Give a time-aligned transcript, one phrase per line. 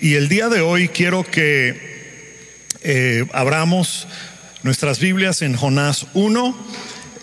[0.00, 1.74] Y el día de hoy quiero que
[2.82, 4.06] eh, abramos
[4.62, 6.68] nuestras Biblias en Jonás 1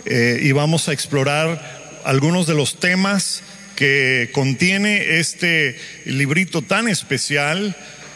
[0.06, 3.44] eh, y vamos a explorar algunos de los temas
[3.76, 7.76] que contiene este librito tan especial.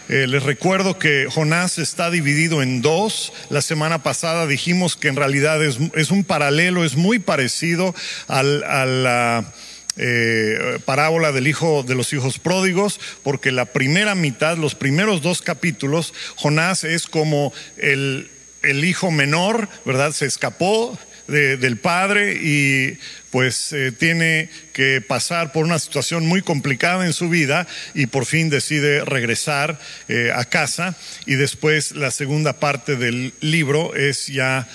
[0.10, 3.34] Eh, les recuerdo que Jonás está dividido en dos.
[3.52, 7.94] La semana pasada dijimos que en realidad es, es un paralelo, es muy parecido
[8.28, 9.54] al, a la
[10.00, 15.42] eh, parábola del hijo de los hijos pródigos, porque la primera mitad, los primeros dos
[15.42, 18.30] capítulos, Jonás es como el,
[18.62, 20.12] el hijo menor, ¿verdad?
[20.12, 20.98] Se escapó
[21.28, 22.98] del padre y
[23.32, 28.26] pues eh, tiene que pasar por una situación muy complicada en su vida y por
[28.26, 29.78] fin decide regresar
[30.08, 34.70] eh, a casa y después la segunda parte del libro es ya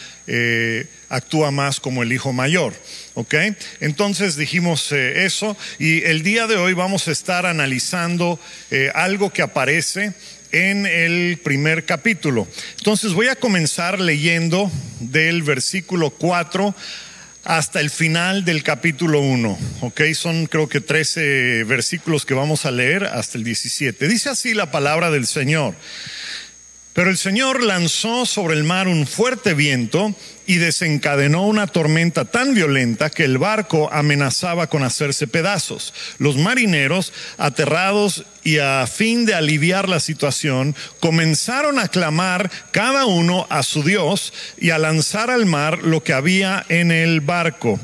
[1.09, 2.75] actúa más como el hijo mayor.
[3.15, 3.35] ¿Ok?
[3.81, 8.39] Entonces dijimos eso y el día de hoy vamos a estar analizando
[8.95, 10.15] algo que aparece
[10.51, 12.47] en el primer capítulo.
[12.79, 16.75] Entonces voy a comenzar leyendo del versículo 4
[17.45, 19.59] hasta el final del capítulo 1.
[19.81, 24.07] Ok, son creo que 13 versículos que vamos a leer hasta el 17.
[24.09, 25.75] Dice así la palabra del Señor.
[26.95, 30.15] Pero el Señor lanzó sobre el mar un fuerte viento
[30.47, 35.95] y desencadenó una tormenta tan violenta que el barco amenazaba con hacerse pedazos.
[36.19, 43.47] Los marineros, aterrados y a fin de aliviar la situación, comenzaron a clamar cada uno
[43.49, 47.81] a su Dios y a lanzar al mar lo que había en el barco.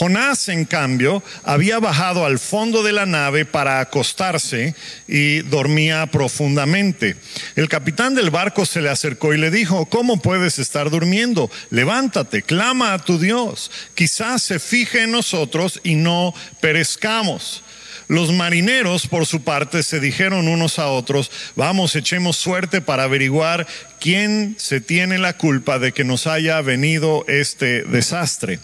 [0.00, 4.74] Jonás, en cambio, había bajado al fondo de la nave para acostarse
[5.06, 7.16] y dormía profundamente.
[7.54, 11.50] El capitán del barco se le acercó y le dijo, ¿cómo puedes estar durmiendo?
[11.68, 13.70] Levántate, clama a tu Dios.
[13.94, 17.62] Quizás se fije en nosotros y no perezcamos.
[18.10, 23.68] Los marineros, por su parte, se dijeron unos a otros, vamos, echemos suerte para averiguar
[24.00, 28.58] quién se tiene la culpa de que nos haya venido este desastre.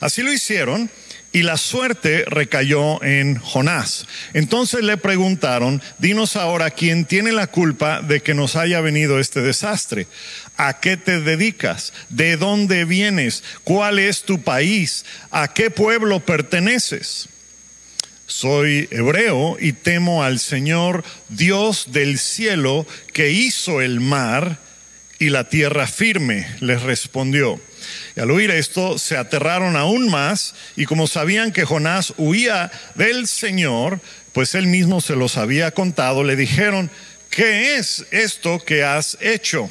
[0.00, 0.90] Así lo hicieron.
[1.32, 4.06] Y la suerte recayó en Jonás.
[4.34, 9.40] Entonces le preguntaron, dinos ahora quién tiene la culpa de que nos haya venido este
[9.40, 10.08] desastre.
[10.58, 11.94] ¿A qué te dedicas?
[12.10, 13.44] ¿De dónde vienes?
[13.64, 15.06] ¿Cuál es tu país?
[15.30, 17.29] ¿A qué pueblo perteneces?
[18.30, 24.60] Soy hebreo y temo al Señor Dios del cielo que hizo el mar
[25.18, 27.60] y la tierra firme, les respondió.
[28.14, 33.26] Y al oír esto se aterraron aún más y como sabían que Jonás huía del
[33.26, 34.00] Señor,
[34.32, 36.88] pues él mismo se los había contado, le dijeron,
[37.30, 39.68] ¿qué es esto que has hecho?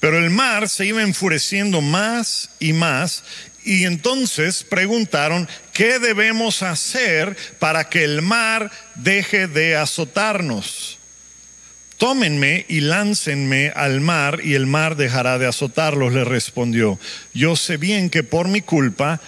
[0.00, 3.22] Pero el mar se iba enfureciendo más y más
[3.68, 10.98] y entonces preguntaron, ¿qué debemos hacer para que el mar deje de azotarnos?
[11.98, 16.98] Tómenme y láncenme al mar y el mar dejará de azotarlos, le respondió.
[17.34, 19.20] Yo sé bien que por mi culpa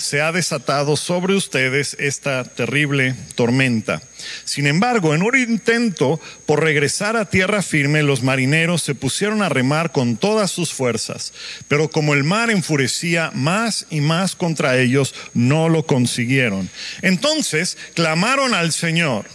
[0.00, 4.02] se ha desatado sobre ustedes esta terrible tormenta.
[4.44, 9.48] Sin embargo, en un intento por regresar a tierra firme, los marineros se pusieron a
[9.48, 11.32] remar con todas sus fuerzas,
[11.68, 16.70] pero como el mar enfurecía más y más contra ellos, no lo consiguieron.
[17.02, 19.26] Entonces clamaron al Señor,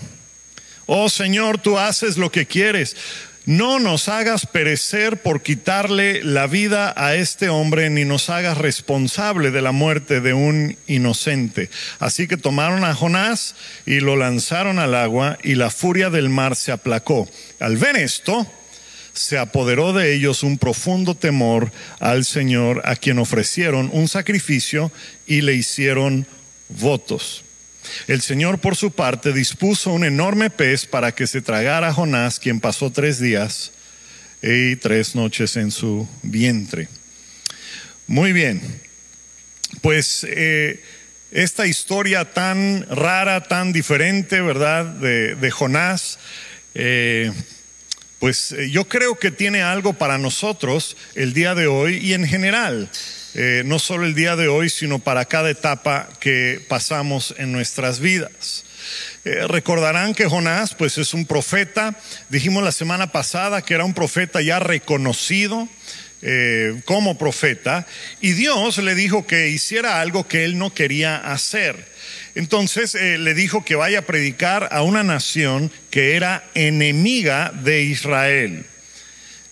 [0.88, 2.96] oh Señor, tú haces lo que quieres
[3.46, 9.52] no nos hagas perecer por quitarle la vida a este hombre, ni nos hagas responsable
[9.52, 11.70] de la muerte de un inocente.
[12.00, 13.56] Así que tomaron a Jonás
[13.86, 17.30] y lo lanzaron al agua, y la furia del mar se aplacó.
[17.60, 18.48] Al ver esto,
[19.14, 24.92] se apoderó de ellos un profundo temor al Señor, a quien ofrecieron un sacrificio
[25.26, 26.28] y le hicieron
[26.70, 27.45] votos.
[28.08, 32.40] El Señor, por su parte, dispuso un enorme pez para que se tragara a Jonás,
[32.40, 33.72] quien pasó tres días
[34.42, 36.88] y tres noches en su vientre.
[38.08, 38.62] Muy bien,
[39.82, 40.84] pues eh,
[41.32, 44.86] esta historia tan rara, tan diferente, ¿verdad?
[44.86, 46.20] De, Jonás,
[46.76, 47.32] eh,
[48.20, 52.26] pues eh, yo creo que tiene algo para nosotros el día de hoy y en
[52.26, 52.90] general.
[53.38, 58.00] Eh, no solo el día de hoy, sino para cada etapa que pasamos en nuestras
[58.00, 58.64] vidas.
[59.26, 62.00] Eh, recordarán que Jonás, pues es un profeta,
[62.30, 65.68] dijimos la semana pasada que era un profeta ya reconocido
[66.22, 67.86] eh, como profeta,
[68.22, 71.76] y Dios le dijo que hiciera algo que él no quería hacer.
[72.36, 78.66] Entonces le dijo que vaya a predicar a una nación que era enemiga de Israel.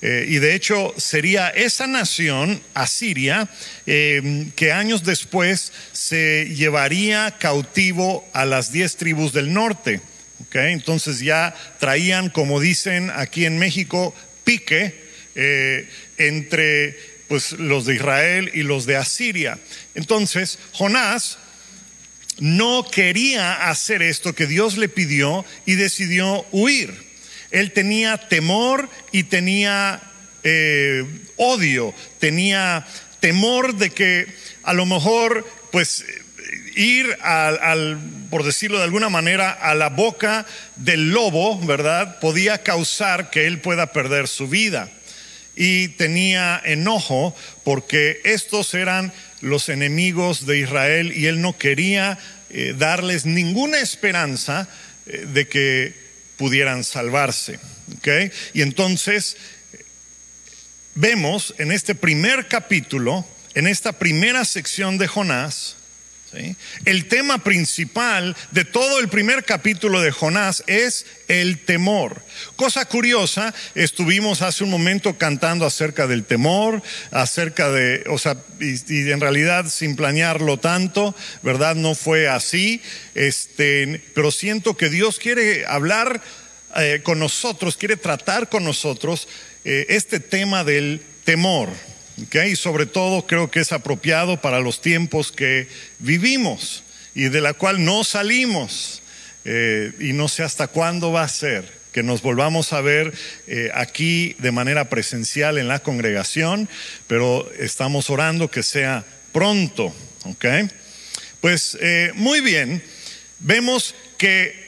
[0.06, 3.48] Eh, y de hecho sería esa nación, Asiria,
[3.86, 10.02] eh, que años después se llevaría cautivo a las diez tribus del norte.
[10.52, 14.14] Entonces ya traían, como dicen aquí en México,
[14.44, 14.94] pique
[15.36, 17.00] eh, entre
[17.30, 19.58] pues, los de Israel y los de Asiria.
[19.96, 21.38] Entonces, Jonás
[22.40, 26.94] no quería hacer esto que Dios le pidió y decidió huir.
[27.54, 30.02] Él tenía temor y tenía
[30.44, 31.06] eh,
[31.38, 32.86] odio, tenía
[33.20, 34.26] temor de que
[34.64, 36.04] a lo mejor, pues,
[36.76, 38.00] ir al,
[38.32, 40.48] por decirlo de alguna manera, a la boca
[40.78, 42.20] del lobo, ¿verdad?
[42.20, 44.90] Podía causar que él pueda perder su vida.
[45.56, 52.18] Y tenía enojo porque estos eran los enemigos de Israel y él no quería
[52.50, 54.68] eh, darles ninguna esperanza
[55.06, 56.03] eh, de que
[56.44, 57.58] pudieran salvarse.
[58.54, 59.38] Y entonces
[60.94, 65.78] vemos en este primer capítulo, en esta primera sección de Jonás,
[66.86, 72.22] el tema principal de todo el primer capítulo de Jonás es el temor.
[72.56, 76.82] Cosa curiosa, estuvimos hace un momento cantando acerca del temor,
[77.12, 81.76] acerca de, o sea, y, en realidad sin planearlo tanto, ¿verdad?
[81.76, 82.82] No fue así,
[83.16, 86.22] este, pero siento que Dios quiere hablar
[86.76, 89.28] eh, con nosotros, quiere tratar con nosotros
[89.66, 91.70] eh, este tema del temor.
[92.18, 95.68] Y sobre todo creo que es apropiado para los tiempos que
[96.00, 96.84] vivimos
[97.16, 99.02] y de la cual no salimos.
[99.46, 103.14] Eh, y no sé hasta cuándo va a ser que nos volvamos a ver
[103.46, 106.68] eh, aquí de manera presencial en la congregación,
[107.08, 109.94] pero estamos orando que sea pronto.
[110.26, 110.46] ¿ok?
[111.40, 112.82] Pues eh, muy bien,
[113.40, 114.64] vemos que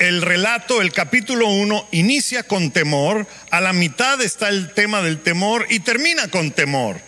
[0.00, 5.20] el relato, el capítulo 1, inicia con temor, a la mitad está el tema del
[5.20, 7.00] temor y termina con temor.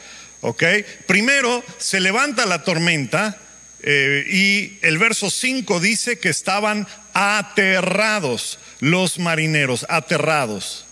[0.43, 0.63] ¿Ok?
[1.07, 3.39] Primero se levanta la tormenta
[3.81, 10.85] eh, y el verso 5 dice que estaban aterrados los marineros, aterrados.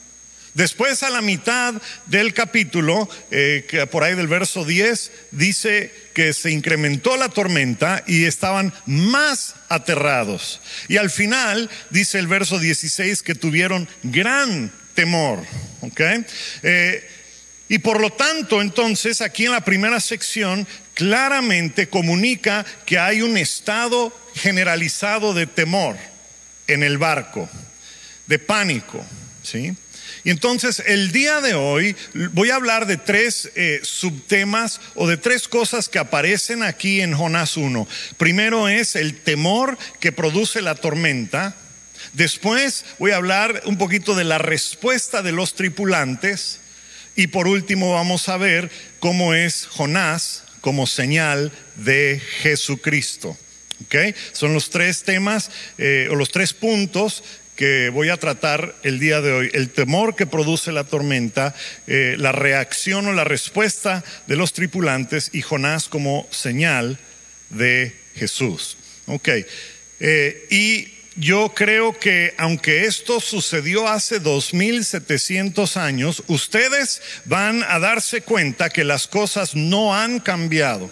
[0.54, 1.74] Después a la mitad
[2.06, 5.92] del capítulo, eh, que por ahí del verso 10, dice
[6.32, 10.60] se incrementó la tormenta y estaban más aterrados.
[10.88, 15.44] Y al final, dice el verso 16, que tuvieron gran temor.
[16.62, 17.08] Eh,
[17.68, 23.36] y por lo tanto, entonces, aquí en la primera sección, claramente comunica que hay un
[23.36, 25.96] estado generalizado de temor
[26.66, 27.48] en el barco,
[28.26, 29.04] de pánico.
[29.42, 29.74] ¿sí?
[30.24, 31.96] Y entonces el día de hoy
[32.32, 37.14] voy a hablar de tres eh, subtemas o de tres cosas que aparecen aquí en
[37.14, 37.88] Jonás 1.
[38.18, 41.56] Primero es el temor que produce la tormenta.
[42.12, 46.60] Después voy a hablar un poquito de la respuesta de los tripulantes.
[47.16, 53.36] Y por último vamos a ver cómo es Jonás como señal de Jesucristo.
[53.86, 54.14] ¿Okay?
[54.32, 57.24] Son los tres temas eh, o los tres puntos
[57.60, 61.54] que voy a tratar el día de hoy, el temor que produce la tormenta,
[61.86, 66.98] eh, la reacción o la respuesta de los tripulantes y Jonás como señal
[67.50, 68.78] de Jesús.
[69.04, 69.28] Ok,
[70.00, 78.22] eh, y yo creo que aunque esto sucedió hace 2700 años, ustedes van a darse
[78.22, 80.90] cuenta que las cosas no han cambiado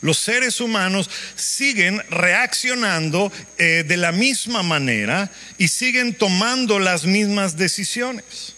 [0.00, 7.56] los seres humanos siguen reaccionando eh, de la misma manera y siguen tomando las mismas
[7.56, 8.54] decisiones.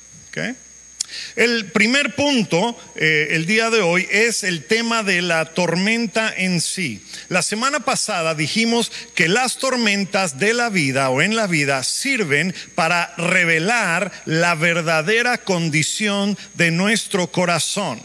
[1.36, 6.60] El primer punto eh, el día de hoy es el tema de la tormenta en
[6.60, 7.04] sí.
[7.28, 12.54] La semana pasada dijimos que las tormentas de la vida o en la vida sirven
[12.74, 18.00] para revelar la verdadera condición de nuestro corazón.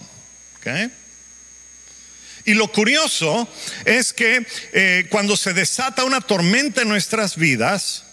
[2.47, 3.45] Y lo curioso
[3.83, 8.05] es que eh, cuando se desata una tormenta en nuestras vidas,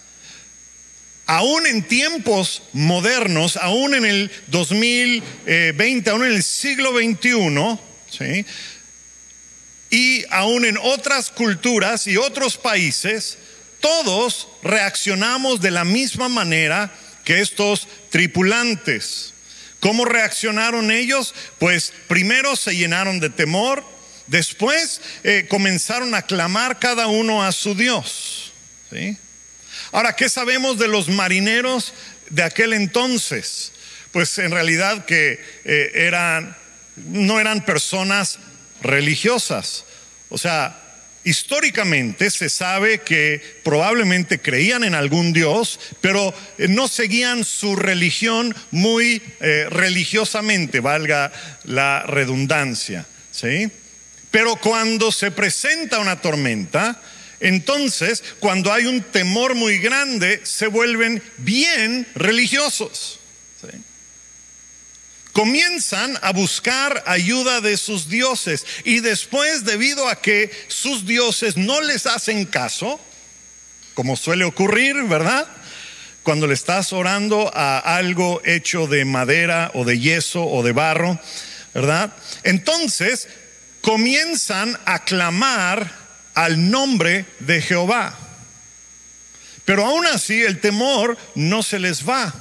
[1.24, 7.78] aún en tiempos modernos, aún en el 2020, aún en el siglo XXI,
[8.10, 8.44] ¿sí?
[9.90, 13.38] y aún en otras culturas y otros países,
[13.78, 19.32] todos reaccionamos de la misma manera que estos tripulantes.
[19.78, 21.36] ¿Cómo reaccionaron ellos?
[21.60, 23.93] Pues primero se llenaron de temor,
[24.26, 28.52] Después eh, comenzaron a clamar cada uno a su Dios.
[29.92, 31.92] Ahora, ¿qué sabemos de los marineros
[32.30, 33.72] de aquel entonces?
[34.12, 36.56] Pues en realidad que eh, eran,
[36.96, 38.38] no eran personas
[38.80, 39.84] religiosas.
[40.28, 40.80] O sea,
[41.24, 48.54] históricamente se sabe que probablemente creían en algún Dios, pero eh, no seguían su religión
[48.70, 51.32] muy religiosamente, valga
[51.64, 53.06] la redundancia.
[53.32, 53.68] ¿Sí?
[54.34, 57.00] Pero cuando se presenta una tormenta,
[57.38, 63.20] entonces cuando hay un temor muy grande se vuelven bien religiosos.
[65.32, 71.80] Comienzan a buscar ayuda de sus dioses y después debido a que sus dioses no
[71.80, 72.98] les hacen caso,
[73.94, 75.46] como suele ocurrir, ¿verdad?
[76.24, 81.20] Cuando le estás orando a algo hecho de madera o de yeso o de barro,
[81.72, 82.12] ¿verdad?
[82.42, 83.28] Entonces
[83.84, 85.92] comienzan a clamar
[86.32, 88.18] al nombre de Jehová.
[89.66, 92.34] Pero aún así el temor no se les va.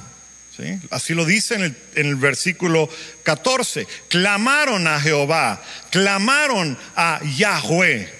[0.90, 2.88] Así lo dice en el, versículo
[3.24, 3.86] 14.
[4.08, 8.10] Clamaron a Jehová, clamaron a Yahweh.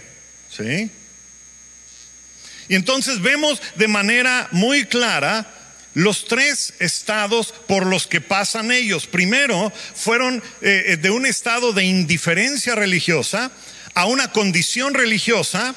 [2.69, 5.47] Y entonces vemos de manera muy clara
[5.95, 9.07] los tres estados por los que pasan ellos.
[9.07, 13.51] Primero, fueron eh, eh, de un estado de indiferencia religiosa
[13.95, 15.75] a una condición religiosa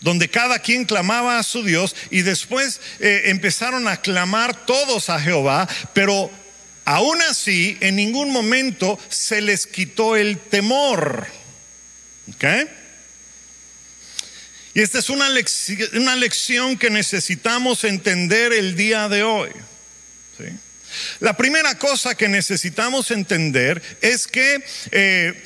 [0.00, 5.20] donde cada quien clamaba a su Dios y después eh, empezaron a clamar todos a
[5.20, 6.30] Jehová, pero
[6.84, 11.26] aún así en ningún momento se les quitó el temor.
[12.34, 12.66] ¿Okay?
[14.76, 19.48] Y esta es una lección, una lección que necesitamos entender el día de hoy.
[21.20, 25.42] La primera cosa que necesitamos entender es que eh,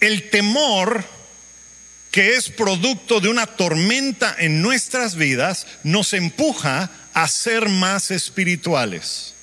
[0.00, 1.04] el temor
[2.10, 9.34] que es producto de una tormenta en nuestras vidas nos empuja a ser más espirituales.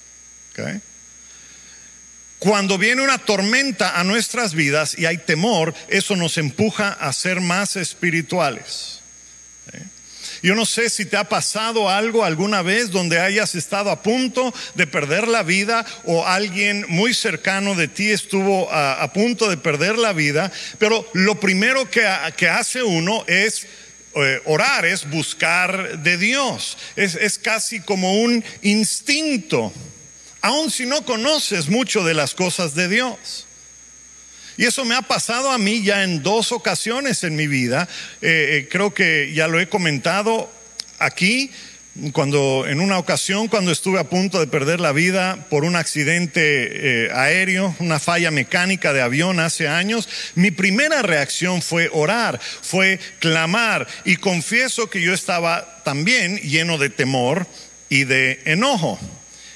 [2.44, 7.40] Cuando viene una tormenta a nuestras vidas y hay temor, eso nos empuja a ser
[7.40, 9.00] más espirituales.
[9.72, 9.82] ¿Eh?
[10.42, 14.54] Yo no sé si te ha pasado algo alguna vez donde hayas estado a punto
[14.76, 19.98] de perder la vida o alguien muy cercano de ti estuvo a, punto de perder
[19.98, 23.68] la vida, pero lo primero que, hace uno es
[24.16, 26.78] eh, orar, es buscar de Dios.
[26.98, 29.72] es casi como un instinto
[30.44, 33.48] aun si no conoces mucho de las cosas de Dios.
[34.58, 37.88] Y eso me ha pasado a mí ya en dos ocasiones en mi vida.
[38.22, 40.52] Eh, eh, creo que ya lo he comentado
[41.00, 41.50] aquí,
[42.12, 47.06] cuando en una ocasión, cuando estuve a punto de perder la vida por un accidente
[47.06, 53.00] eh, aéreo, una falla mecánica de avión hace años, mi primera reacción fue orar, fue
[53.20, 53.88] clamar.
[54.04, 57.48] Y confieso que yo estaba también lleno de temor
[57.90, 59.00] y de enojo.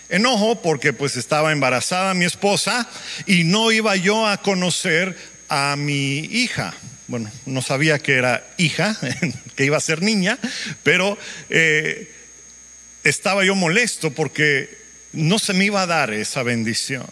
[0.09, 2.89] Enojo porque pues estaba embarazada mi esposa
[3.25, 5.17] y no iba yo a conocer
[5.49, 6.73] a mi hija.
[7.07, 8.97] Bueno, no sabía que era hija,
[9.55, 10.37] que iba a ser niña,
[10.83, 11.17] pero
[11.49, 12.11] eh,
[13.03, 14.77] estaba yo molesto porque
[15.13, 17.07] no se me iba a dar esa bendición.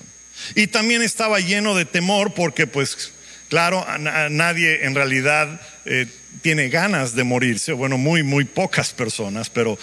[0.54, 3.12] Y también estaba lleno de temor porque pues
[3.50, 3.86] claro,
[4.30, 5.62] nadie en realidad...
[5.86, 6.08] Eh,
[6.42, 9.78] tiene ganas de morirse, bueno, muy, muy pocas personas, pero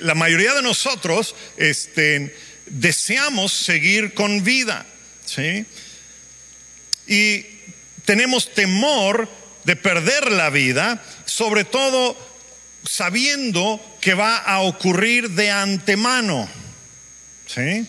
[0.00, 2.34] la mayoría de nosotros este,
[2.66, 4.84] deseamos seguir con vida.
[5.24, 5.64] ¿sí?
[7.06, 7.46] Y
[8.04, 9.28] tenemos temor
[9.64, 12.16] de perder la vida, sobre todo
[12.88, 16.48] sabiendo que va a ocurrir de antemano.
[17.46, 17.86] ¿Sí?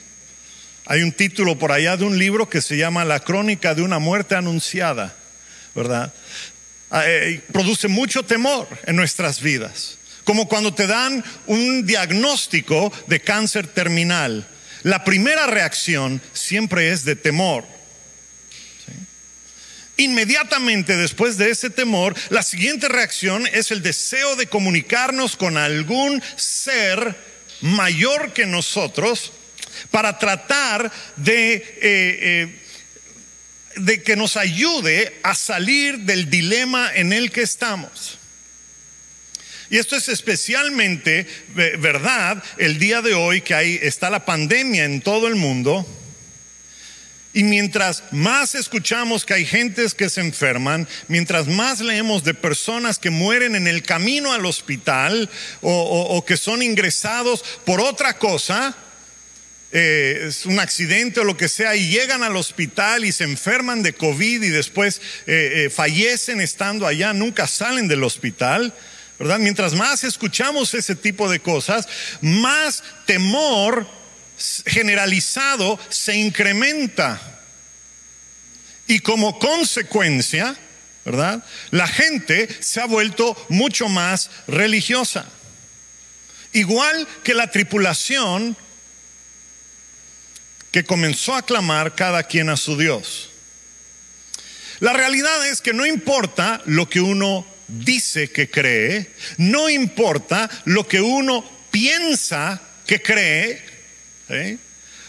[0.86, 4.00] Hay un título por allá de un libro que se llama La crónica de una
[4.00, 5.15] muerte anunciada,
[5.75, 6.13] ¿verdad?
[6.89, 13.19] Ah, eh, produce mucho temor en nuestras vidas, como cuando te dan un diagnóstico de
[13.19, 14.48] cáncer terminal
[14.84, 17.65] la primera reacción siempre es de temor.
[19.98, 26.22] Inmediatamente después de ese temor, la siguiente reacción es el deseo de comunicarnos con algún
[26.36, 27.15] ser
[27.62, 29.31] mayor que nosotros
[29.89, 32.55] para tratar de, eh, eh,
[33.77, 38.16] de que nos ayude a salir del dilema en el que estamos.
[39.69, 41.27] Y esto es especialmente
[41.79, 45.86] verdad el día de hoy que ahí está la pandemia en todo el mundo.
[47.38, 52.97] Y mientras más escuchamos que hay gentes que se enferman, mientras más leemos de personas
[52.97, 55.29] que mueren en el camino al hospital
[55.62, 58.75] o, que son ingresados por otra cosa,
[59.71, 63.83] eh, es un accidente o lo que sea, y llegan al hospital y se enferman
[63.83, 68.74] de COVID y después eh, eh, fallecen estando allá, nunca salen del hospital.
[69.19, 69.39] ¿Verdad?
[69.39, 71.88] Mientras más escuchamos ese tipo de cosas,
[72.21, 73.88] más temor
[74.65, 77.19] generalizado se incrementa.
[78.88, 80.55] Y como consecuencia,
[81.03, 81.43] ¿verdad?
[81.71, 85.25] La gente se ha vuelto mucho más religiosa.
[86.53, 88.55] Igual que la tripulación
[90.71, 93.29] que comenzó a clamar cada quien a su Dios.
[94.79, 99.07] La realidad es que no importa lo que uno dice que cree,
[99.38, 103.62] no importa lo que uno piensa que cree,
[104.29, 104.57] ¿eh?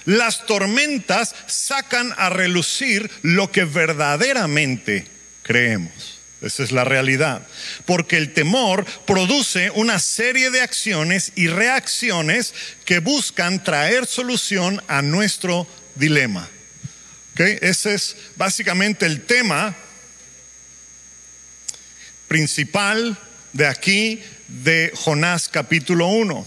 [0.05, 5.07] las tormentas sacan a relucir lo que verdaderamente
[5.43, 6.19] creemos.
[6.41, 7.47] Esa es la realidad.
[7.85, 15.03] Porque el temor produce una serie de acciones y reacciones que buscan traer solución a
[15.03, 16.49] nuestro dilema.
[17.37, 19.77] Ese es básicamente el tema
[22.29, 23.19] principal
[23.53, 26.45] de aquí de Jonás capítulo 1.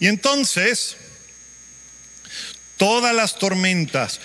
[0.00, 0.96] Y entonces,
[2.76, 4.20] todas las tormentas,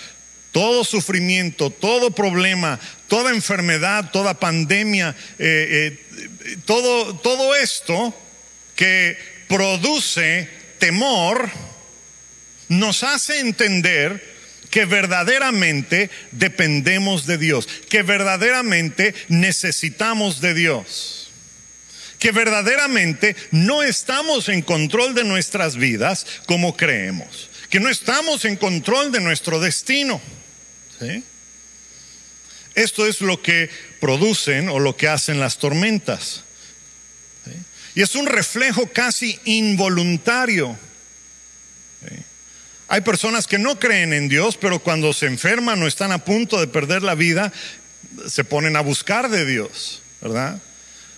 [0.52, 5.98] todo sufrimiento, todo problema, toda enfermedad, toda pandemia, eh,
[6.46, 8.14] eh, todo, todo esto
[8.76, 9.16] que
[9.48, 10.48] produce
[10.78, 11.50] temor,
[12.68, 14.33] nos hace entender
[14.74, 21.30] que verdaderamente dependemos de Dios, que verdaderamente necesitamos de Dios,
[22.18, 28.56] que verdaderamente no estamos en control de nuestras vidas como creemos, que no estamos en
[28.56, 30.20] control de nuestro destino.
[32.74, 36.42] Esto es lo que producen o lo que hacen las tormentas.
[37.94, 40.76] Y es un reflejo casi involuntario.
[42.88, 46.60] Hay personas que no creen en Dios, pero cuando se enferman o están a punto
[46.60, 47.52] de perder la vida,
[48.28, 50.60] se ponen a buscar de Dios, ¿verdad?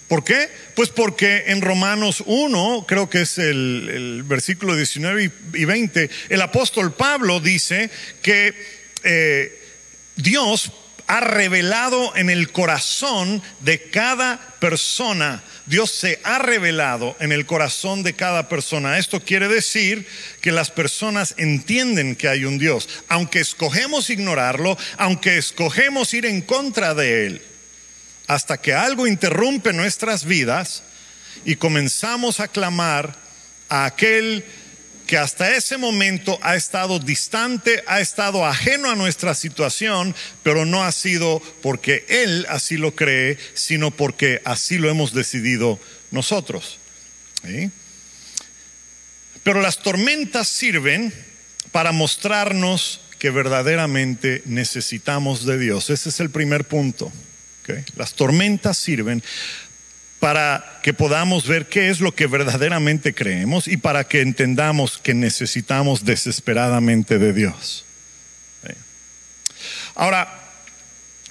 [0.08, 0.48] ¿Por qué?
[0.76, 6.92] Pues porque en Romanos 1, creo que es el, versículo 19 y 20, el apóstol
[6.92, 7.90] Pablo dice
[8.22, 8.54] que
[9.02, 9.62] eh,
[10.14, 10.70] Dios
[11.08, 15.42] ha revelado en el corazón de cada persona.
[15.66, 18.98] Dios se ha revelado en el corazón de cada persona.
[18.98, 20.06] Esto quiere decir
[20.40, 26.40] que las personas entienden que hay un Dios, aunque escogemos ignorarlo, aunque escogemos ir en
[26.40, 27.42] contra de Él,
[28.28, 30.84] hasta que algo interrumpe nuestras vidas
[31.44, 33.16] y comenzamos a clamar
[33.68, 34.44] a aquel
[35.06, 40.84] que hasta ese momento ha estado distante, ha estado ajeno a nuestra situación, pero no
[40.84, 45.78] ha sido porque Él así lo cree, sino porque así lo hemos decidido
[46.10, 46.78] nosotros.
[49.42, 51.14] Pero las tormentas sirven
[51.70, 55.90] para mostrarnos que verdaderamente necesitamos de Dios.
[55.90, 57.12] Ese es el primer punto.
[57.96, 59.22] Las tormentas sirven
[60.20, 65.14] para que podamos ver qué es lo que verdaderamente creemos y para que entendamos que
[65.14, 67.84] necesitamos desesperadamente de Dios.
[69.94, 70.46] Ahora,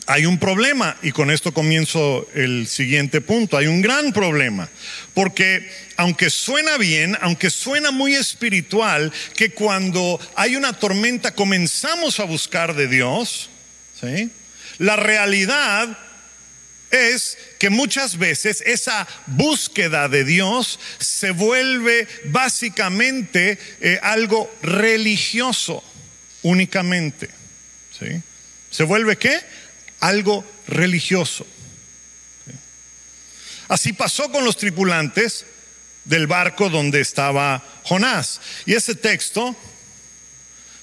[0.08, 3.58] hay un problema y con esto comienzo el siguiente punto.
[3.58, 4.70] Hay un gran problema
[5.14, 5.68] porque
[5.98, 12.76] aunque suena bien, aunque suena muy espiritual, que cuando hay una tormenta comenzamos a buscar
[12.76, 13.50] de Dios,
[14.00, 14.30] ¿sí?
[14.78, 15.98] la realidad
[16.92, 25.84] es que muchas veces esa búsqueda de Dios se vuelve básicamente eh, algo religioso
[26.44, 27.30] únicamente.
[27.98, 28.22] ¿sí?
[28.72, 29.40] ¿Se vuelve qué?
[30.00, 31.46] Algo religioso.
[33.68, 35.46] Así pasó con los tripulantes
[36.04, 38.40] del barco donde estaba Jonás.
[38.66, 39.56] Y ese texto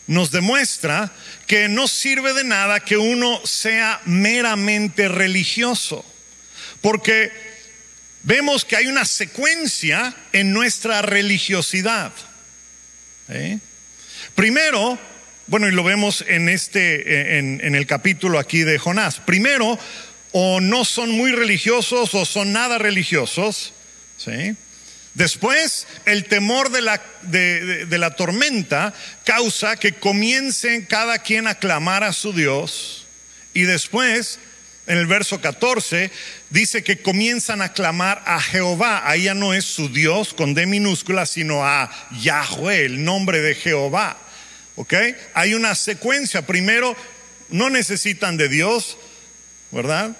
[0.06, 1.12] nos demuestra
[1.52, 6.02] que no sirve de nada que uno sea meramente religioso,
[6.80, 7.30] porque
[8.22, 12.10] vemos que hay una secuencia en nuestra religiosidad.
[13.28, 13.58] ¿eh?
[14.34, 14.98] Primero,
[15.46, 19.20] bueno, y lo vemos en este, en, en el capítulo aquí de Jonás.
[19.20, 19.78] Primero,
[20.32, 23.74] o no son muy religiosos o son nada religiosos,
[24.16, 24.56] ¿sí?
[25.14, 28.94] Después, el temor de la, de, la, tormenta
[29.24, 33.06] causa que comiencen cada quien a clamar a su Dios.
[33.52, 34.38] Y después,
[34.86, 36.10] en el verso 14,
[36.48, 39.02] dice que comienzan a clamar a Jehová.
[39.04, 41.90] Ahí ya no es su Dios con D minúscula, sino a
[42.22, 44.16] Yahweh, el nombre de Jehová.
[44.76, 44.94] ¿Ok?
[45.34, 46.46] Hay una secuencia.
[46.46, 46.96] Primero,
[47.50, 48.96] no necesitan de Dios,
[49.70, 50.16] ¿verdad?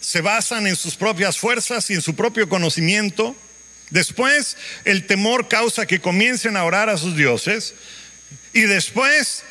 [0.00, 3.34] Se basan en sus propias fuerzas y en su propio conocimiento.
[3.90, 7.74] Después el temor causa que comiencen a orar a sus dioses
[8.52, 9.42] y después,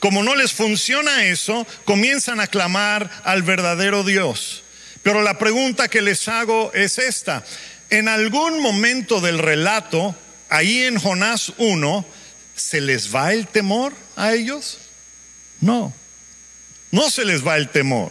[0.00, 4.64] como no les funciona eso, comienzan a clamar al verdadero Dios.
[5.02, 7.44] Pero la pregunta que les hago es esta.
[7.90, 10.16] En algún momento del relato,
[10.48, 12.06] ahí en Jonás 1,
[12.56, 14.78] ¿se les va el temor a ellos?
[15.60, 15.92] No,
[16.90, 18.10] no se les va el temor.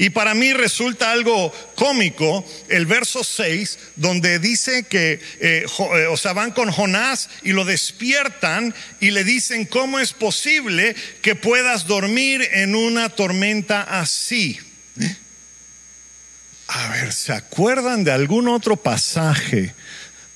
[0.00, 6.16] Y para mí resulta algo cómico el verso 6, donde dice que, eh, eh, o
[6.16, 11.88] sea, van con Jonás y lo despiertan y le dicen, ¿cómo es posible que puedas
[11.88, 14.60] dormir en una tormenta así?
[16.68, 19.74] A ver, ¿se acuerdan de algún otro pasaje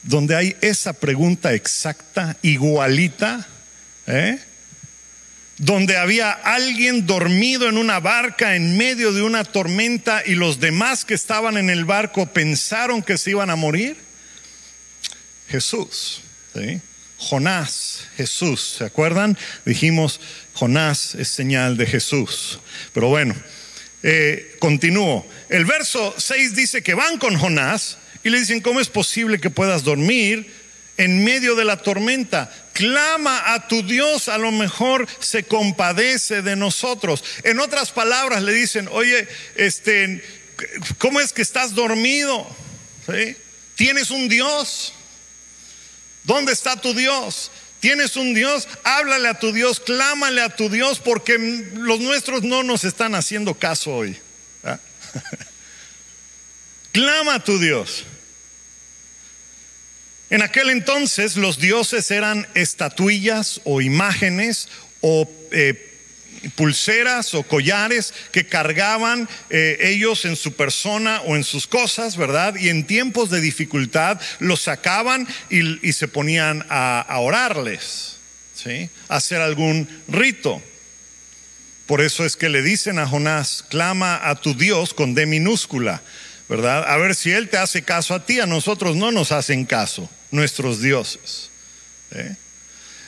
[0.02, 3.46] donde hay esa pregunta exacta, igualita?
[4.08, 4.40] ¿Eh?
[5.62, 11.04] Donde había alguien dormido en una barca en medio de una tormenta y los demás
[11.04, 13.96] que estaban en el barco pensaron que se iban a morir?
[15.48, 16.22] Jesús,
[17.16, 19.38] Jonás, Jesús, ¿se acuerdan?
[19.64, 20.18] Dijimos,
[20.52, 22.58] Jonás es señal de Jesús.
[22.92, 23.36] Pero bueno,
[24.02, 25.24] eh, continúo.
[25.48, 29.48] El verso 6 dice que van con Jonás y le dicen, ¿cómo es posible que
[29.48, 30.52] puedas dormir
[30.96, 32.50] en medio de la tormenta?
[32.72, 37.22] Clama a tu Dios, a lo mejor se compadece de nosotros.
[37.44, 40.24] En otras palabras le dicen, oye, este,
[40.98, 42.46] ¿cómo es que estás dormido?
[43.76, 44.94] ¿Tienes un Dios?
[46.24, 47.50] ¿Dónde está tu Dios?
[47.80, 48.68] ¿Tienes un Dios?
[48.84, 51.36] Háblale a tu Dios, clámale a tu Dios, porque
[51.74, 54.18] los nuestros no nos están haciendo caso hoy.
[56.92, 58.04] Clama a tu Dios.
[60.32, 64.70] En aquel entonces los dioses eran estatuillas o imágenes
[65.02, 65.92] o eh,
[66.56, 72.54] pulseras o collares que cargaban eh, ellos en su persona o en sus cosas, ¿verdad?
[72.56, 78.16] Y en tiempos de dificultad los sacaban y, se ponían a, orarles,
[78.54, 78.88] ¿sí?
[79.10, 80.62] A hacer algún rito.
[81.84, 86.00] Por eso es que le dicen a Jonás, clama a tu Dios con D minúscula,
[86.52, 86.84] ¿verdad?
[86.86, 90.10] A ver si Él te hace caso a ti, a nosotros no nos hacen caso
[90.30, 91.48] nuestros dioses.
[92.10, 92.36] ¿eh?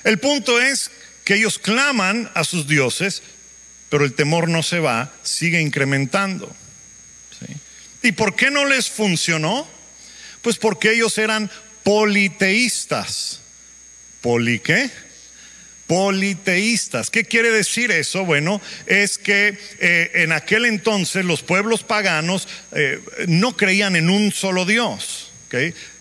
[0.03, 0.91] El punto es
[1.25, 3.23] que ellos claman a sus dioses,
[3.91, 6.51] pero el temor no se va, sigue incrementando.
[8.03, 9.69] ¿Y por qué no les funcionó?
[10.41, 11.51] Pues porque ellos eran
[11.83, 13.41] politeístas.
[14.23, 14.91] ¿Poli qué?
[15.87, 17.11] Politeístas.
[17.11, 18.25] ¿Qué quiere decir eso?
[18.25, 24.33] Bueno, es que eh, en aquel entonces los pueblos paganos eh, no creían en un
[24.33, 25.31] solo Dios.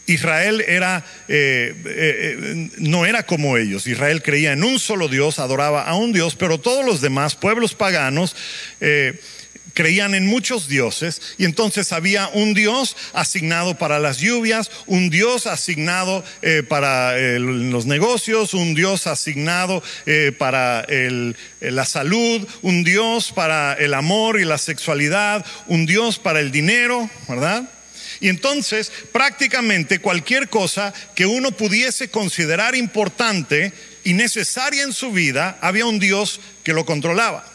[0.08, 3.86] Israel era, eh, no era como ellos.
[3.86, 7.76] Israel creía en un solo Dios, adoraba a un Dios, pero todos los demás pueblos
[7.76, 8.36] paganos
[9.74, 15.48] creían en muchos dioses y entonces había un Dios asignado para las lluvias, un Dios
[15.48, 16.24] asignado
[16.68, 19.84] para los negocios, un Dios asignado
[20.38, 20.86] para
[21.60, 27.10] la salud, un Dios para el amor y la sexualidad, un Dios para el dinero,
[27.28, 27.64] ¿verdad?
[28.20, 35.58] Y entonces prácticamente cualquier cosa que uno pudiese considerar importante y necesaria en su vida,
[35.62, 37.53] había un Dios que lo controlaba.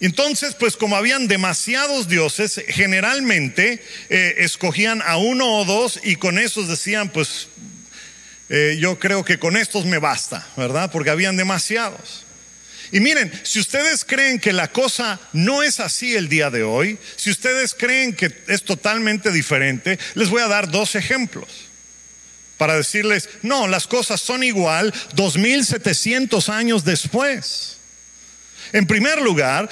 [0.00, 6.38] Entonces, pues como habían demasiados dioses, generalmente eh, escogían a uno o dos y con
[6.38, 7.48] esos decían, pues
[8.48, 10.90] eh, yo creo que con estos me basta, ¿verdad?
[10.92, 12.24] Porque habían demasiados.
[12.92, 16.98] Y miren, si ustedes creen que la cosa no es así el día de hoy,
[17.16, 21.48] si ustedes creen que es totalmente diferente, les voy a dar dos ejemplos
[22.56, 27.76] para decirles, no, las cosas son igual 2700 años después.
[28.72, 29.68] En primer lugar,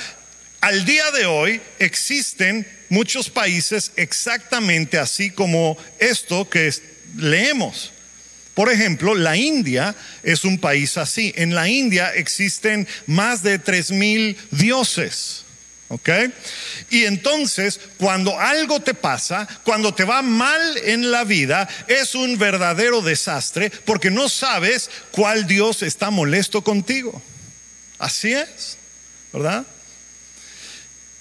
[0.66, 6.74] al día de hoy existen muchos países exactamente así como esto que
[7.16, 7.92] leemos.
[8.52, 11.32] Por ejemplo, la India es un país así.
[11.36, 15.44] En la India existen más de tres mil dioses.
[15.86, 16.08] ¿Ok?
[16.90, 22.38] Y entonces, cuando algo te pasa, cuando te va mal en la vida, es un
[22.38, 27.22] verdadero desastre porque no sabes cuál Dios está molesto contigo.
[28.00, 28.78] Así es,
[29.32, 29.64] ¿verdad?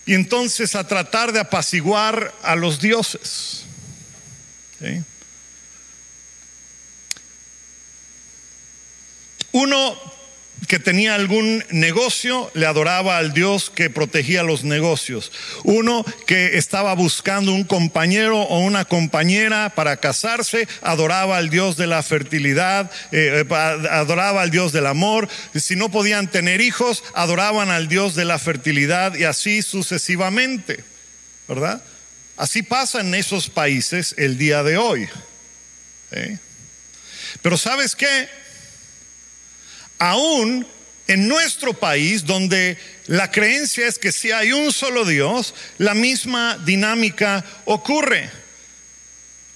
[0.06, 3.64] Y entonces a tratar de apaciguar a los dioses.
[9.52, 10.15] Uno
[10.68, 15.32] que tenía algún negocio le adoraba al Dios que protegía los negocios.
[15.64, 21.88] Uno que estaba buscando un compañero o una compañera para casarse, adoraba al Dios de
[21.88, 23.56] la fertilidad, eh, eh,
[23.90, 25.28] adoraba al Dios del amor.
[25.54, 30.84] Si no podían tener hijos, adoraban al Dios de la fertilidad y así sucesivamente.
[31.48, 31.84] ¿Verdad?
[32.38, 35.08] Así pasa en esos países el día de hoy.
[36.12, 36.38] ¿eh?
[37.42, 38.28] Pero ¿sabes qué?
[40.00, 40.66] Aún
[41.08, 42.78] en nuestro país, donde
[43.08, 48.30] la creencia es que si hay un solo Dios, la misma dinámica ocurre.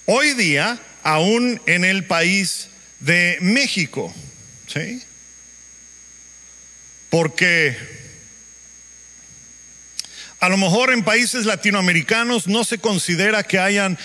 [0.06, 2.68] Hoy día, aún en el país
[3.00, 4.14] de México,
[4.66, 5.02] ¿sí?
[7.08, 7.76] Porque
[10.38, 13.98] a lo mejor en países latinoamericanos no se considera que hayan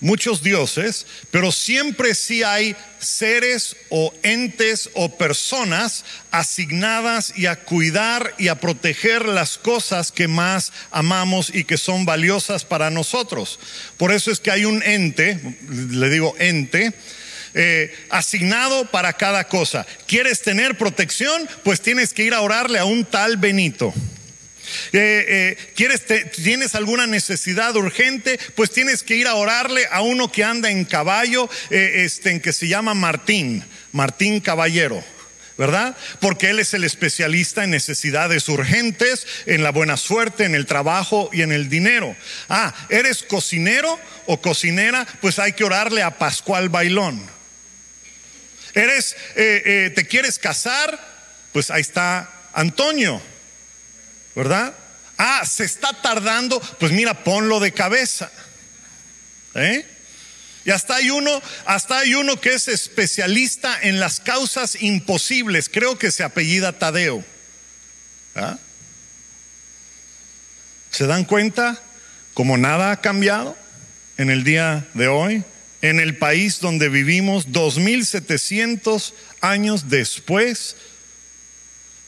[0.00, 8.34] muchos dioses, pero siempre sí hay seres o entes o personas asignadas y a cuidar
[8.38, 13.58] y a proteger las cosas que más amamos y que son valiosas para nosotros.
[13.96, 15.38] Por eso es que hay un ente,
[15.70, 16.92] le digo ente,
[17.54, 19.86] eh, asignado para cada cosa.
[20.06, 21.48] ¿Quieres tener protección?
[21.64, 23.94] Pues tienes que ir a orarle a un tal Benito.
[24.92, 28.38] Eh, eh, ¿quieres, ¿Tienes alguna necesidad urgente?
[28.54, 32.40] Pues tienes que ir a orarle a uno que anda en caballo, eh, este, en
[32.40, 35.02] que se llama Martín, Martín Caballero.
[35.58, 35.96] ¿verdad?
[36.20, 41.30] Porque Él es el especialista en necesidades urgentes, en la buena suerte, en el trabajo
[41.32, 42.14] y en el dinero.
[42.50, 45.06] Ah, ¿eres cocinero o cocinera?
[45.22, 47.26] Pues hay que orarle a Pascual Bailón.
[48.74, 51.00] ¿Eres, te quieres casar?
[51.54, 53.22] Pues ahí está Antonio.
[54.36, 54.74] ¿Verdad?
[55.16, 58.30] Ah, se está tardando, pues mira, ponlo de cabeza.
[59.54, 59.84] ¿Eh?
[60.66, 65.70] Y hasta hay uno, hasta hay uno que es especialista en las causas imposibles.
[65.70, 67.24] Creo que se apellida Tadeo.
[68.34, 68.58] ¿Ah?
[70.90, 71.80] ¿Se dan cuenta
[72.34, 73.56] como nada ha cambiado
[74.18, 75.44] en el día de hoy?
[75.80, 80.76] En el país donde vivimos 2700 años después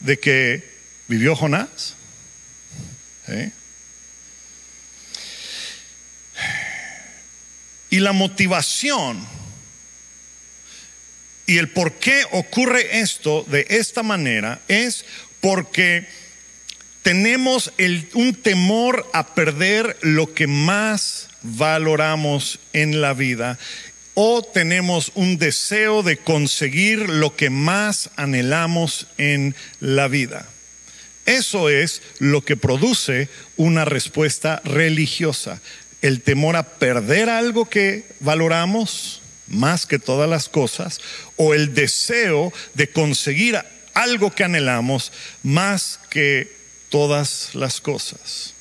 [0.00, 1.94] de que vivió Jonás.
[7.90, 9.26] Y la motivación
[11.46, 15.06] y el por qué ocurre esto de esta manera es
[15.40, 16.06] porque
[17.02, 17.72] tenemos
[18.12, 23.58] un temor a perder lo que más valoramos en la vida
[24.12, 30.46] o tenemos un deseo de conseguir lo que más anhelamos en la vida.
[31.28, 35.60] Eso es lo que produce una respuesta religiosa.
[36.00, 41.02] El temor a perder algo que valoramos más que todas las cosas
[41.36, 43.58] o el deseo de conseguir
[43.92, 45.12] algo que anhelamos
[45.42, 46.50] más que
[46.88, 48.54] todas las cosas.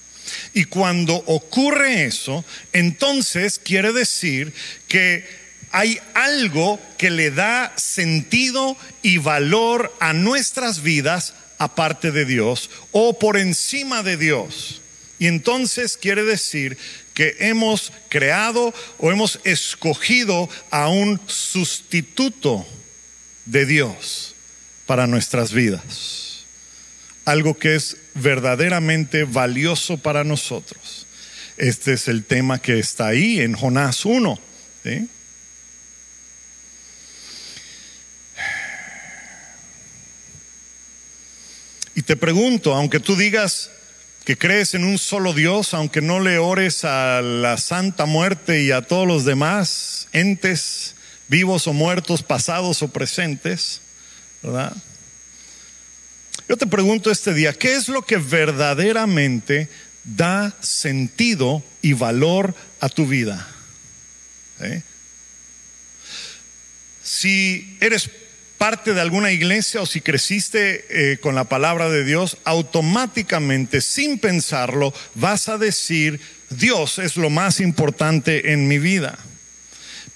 [0.54, 4.52] Y cuando ocurre eso, entonces quiere decir
[4.90, 5.26] que
[5.72, 13.18] hay algo que le da sentido y valor a nuestras vidas aparte de Dios o
[13.18, 14.82] por encima de Dios.
[15.20, 16.78] Y entonces quiere decir
[17.14, 22.66] que hemos creado o hemos escogido a un sustituto
[23.46, 24.36] de Dios
[24.86, 26.46] para nuestras vidas.
[27.26, 31.08] Algo que es verdaderamente valioso para nosotros.
[31.58, 34.40] Este es el tema que está ahí en Jonás 1.
[41.98, 43.72] Y te pregunto, aunque tú digas
[44.24, 48.70] que crees en un solo Dios, aunque no le ores a la Santa Muerte y
[48.70, 50.94] a todos los demás entes
[51.28, 53.82] vivos o muertos, pasados o presentes,
[54.44, 54.78] ¿verdad?
[56.48, 59.68] Yo te pregunto este día, ¿qué es lo que verdaderamente
[60.04, 63.48] da sentido y valor a tu vida?
[64.60, 64.84] ¿Eh?
[67.02, 68.12] Si eres
[68.58, 74.20] parte de alguna iglesia o si creciste eh, con la palabra de Dios, automáticamente, sin
[74.20, 79.18] pensarlo, vas a decir, Dios es lo más importante en mi vida.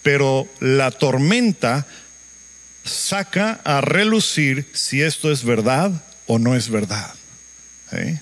[0.02, 1.86] Pero la tormenta
[2.84, 5.92] saca a relucir si esto es verdad
[6.26, 7.14] o no es verdad.
[7.92, 8.20] ¿Eh?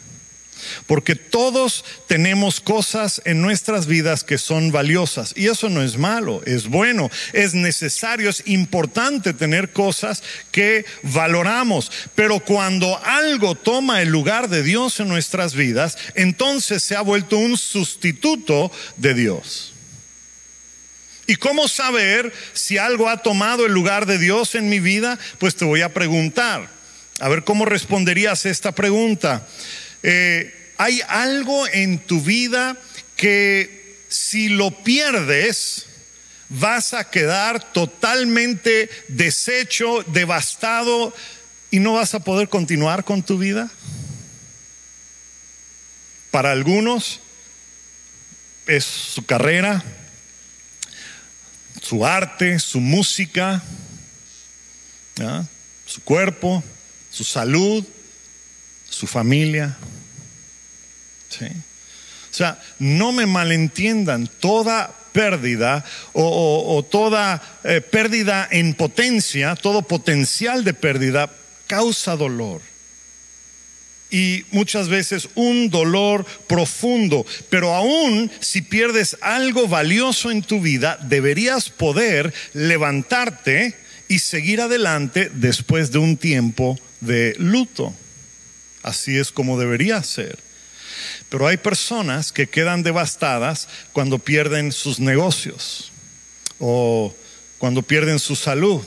[0.86, 5.34] Porque todos tenemos cosas en nuestras vidas que son valiosas.
[5.36, 11.92] Y eso no es malo, es bueno, es necesario, es importante tener cosas que valoramos.
[12.16, 17.38] Pero cuando algo toma el lugar de Dios en nuestras vidas, entonces se ha vuelto
[17.38, 19.74] un sustituto de Dios.
[21.30, 25.20] ¿Y cómo saber si algo ha tomado el lugar de Dios en mi vida?
[25.38, 26.68] Pues te voy a preguntar.
[27.20, 29.48] A ver cómo responderías esta pregunta.
[30.02, 32.78] Eh, hay algo en tu vida
[33.18, 35.88] que si lo pierdes,
[36.48, 41.14] vas a quedar totalmente deshecho, devastado
[41.70, 43.70] y no vas a poder continuar con tu vida.
[46.32, 47.20] Para algunos
[48.66, 49.84] es su carrera,
[51.82, 53.62] su arte, su música,
[55.86, 56.64] su cuerpo,
[57.12, 57.86] su salud,
[58.90, 59.78] su familia.
[62.32, 70.64] O sea, no me malentiendan, toda pérdida o, toda eh, pérdida en potencia, todo potencial
[70.64, 71.30] de pérdida
[71.68, 72.62] causa dolor.
[74.12, 77.28] y muchas veces un dolor profundo.
[77.52, 83.76] Pero aún si pierdes algo valioso en tu vida, deberías poder levantarte
[84.08, 87.94] y seguir adelante después de un tiempo de luto.
[88.82, 90.40] Así es como debería ser.
[91.30, 95.92] Pero hay personas que quedan devastadas cuando pierden sus negocios
[96.60, 97.16] o
[97.60, 98.84] cuando pierden su salud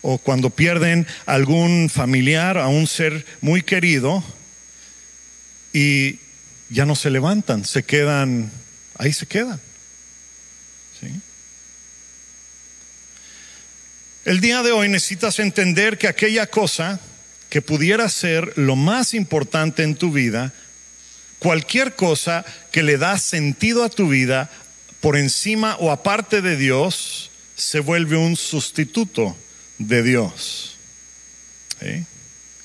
[0.00, 4.22] o cuando pierden algún familiar, a un ser muy querido
[5.72, 6.18] y
[6.70, 8.50] ya no se levantan, se quedan,
[8.98, 9.60] ahí se quedan.
[14.24, 17.00] El día de hoy necesitas entender que aquella cosa
[17.48, 20.52] que pudiera ser lo más importante en tu vida,
[21.42, 24.48] cualquier cosa que le da sentido a tu vida
[25.00, 29.36] por encima o aparte de Dios, se vuelve un sustituto
[29.78, 30.76] de Dios.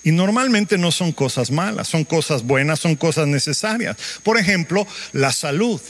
[0.03, 3.97] Y normalmente no son cosas malas, son cosas buenas, son cosas necesarias.
[4.21, 5.81] Por ejemplo, la salud.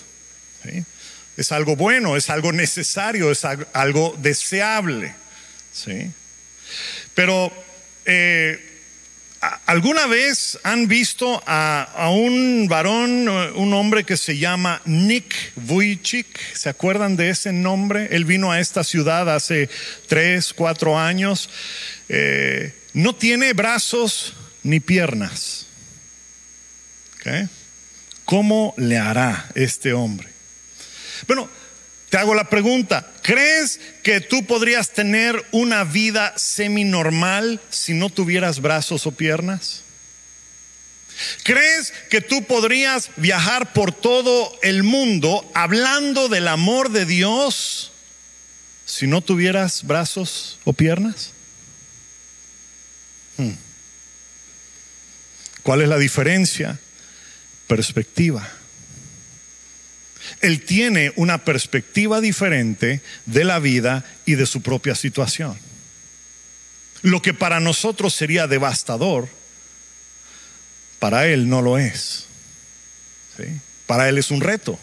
[1.35, 5.13] Es algo bueno, es algo necesario, es algo deseable.
[5.73, 6.09] ¿sí?
[7.13, 7.51] Pero
[8.05, 8.66] eh,
[9.65, 16.27] ¿Alguna vez han visto a, un varón, un hombre que se llama Nick Vujicic?
[16.55, 18.07] ¿Se acuerdan de ese nombre?
[18.11, 19.69] Él vino a esta ciudad hace
[20.07, 21.49] tres, cuatro años.
[22.09, 25.67] Eh, no tiene brazos ni piernas.
[28.25, 30.29] ¿Cómo le hará este hombre?
[31.27, 31.49] Bueno,
[32.09, 38.61] te hago la pregunta, ¿crees que tú podrías tener una vida semi-normal si no tuvieras
[38.61, 39.81] brazos o piernas?
[41.43, 47.91] ¿Crees que tú podrías viajar por todo el mundo hablando del amor de Dios
[48.85, 51.31] si no tuvieras brazos o piernas?
[53.37, 53.53] Hmm.
[55.63, 56.79] ¿Cuál es la diferencia?
[57.67, 58.47] Perspectiva.
[60.41, 65.57] Él tiene una perspectiva diferente de la vida y de su propia situación.
[67.01, 69.29] Lo que para nosotros sería devastador,
[70.99, 72.25] para Él no lo es.
[73.85, 74.79] Para Él es un reto.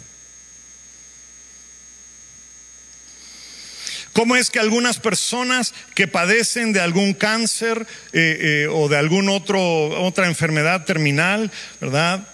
[4.12, 9.32] ¿Cómo es que algunas personas que padecen de algún cáncer eh, eh, o de alguna
[9.32, 12.28] otra enfermedad terminal, ¿verdad?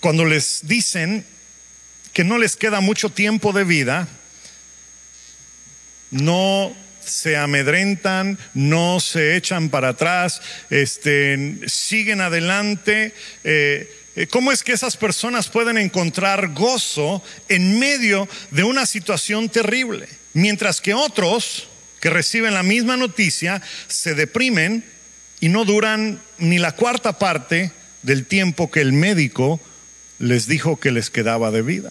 [0.00, 1.24] Cuando les dicen
[2.16, 4.08] que no les queda mucho tiempo de vida,
[6.10, 6.74] no
[7.04, 13.12] se amedrentan, no se echan para atrás, este, siguen adelante.
[13.44, 19.50] Eh, eh, ¿Cómo es que esas personas pueden encontrar gozo en medio de una situación
[19.50, 20.08] terrible?
[20.32, 21.68] Mientras que otros
[22.00, 24.86] que reciben la misma noticia se deprimen
[25.40, 29.60] y no duran ni la cuarta parte del tiempo que el médico
[30.18, 31.90] les dijo que les quedaba de vida.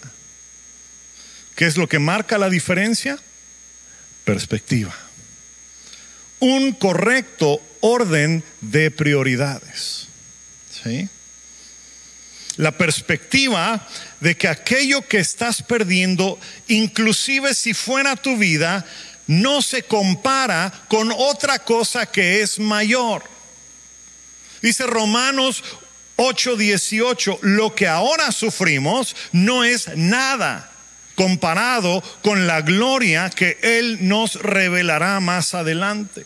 [1.56, 3.18] ¿Qué es lo que marca la diferencia?
[4.24, 4.94] Perspectiva.
[6.38, 10.08] Un correcto orden de prioridades.
[10.70, 11.08] ¿Sí?
[12.58, 13.88] La perspectiva
[14.20, 16.38] de que aquello que estás perdiendo,
[16.68, 18.84] inclusive si fuera tu vida,
[19.26, 23.24] no se compara con otra cosa que es mayor.
[24.60, 25.64] Dice Romanos
[26.16, 30.75] 8:18, lo que ahora sufrimos no es nada
[31.16, 36.24] comparado con la gloria que Él nos revelará más adelante.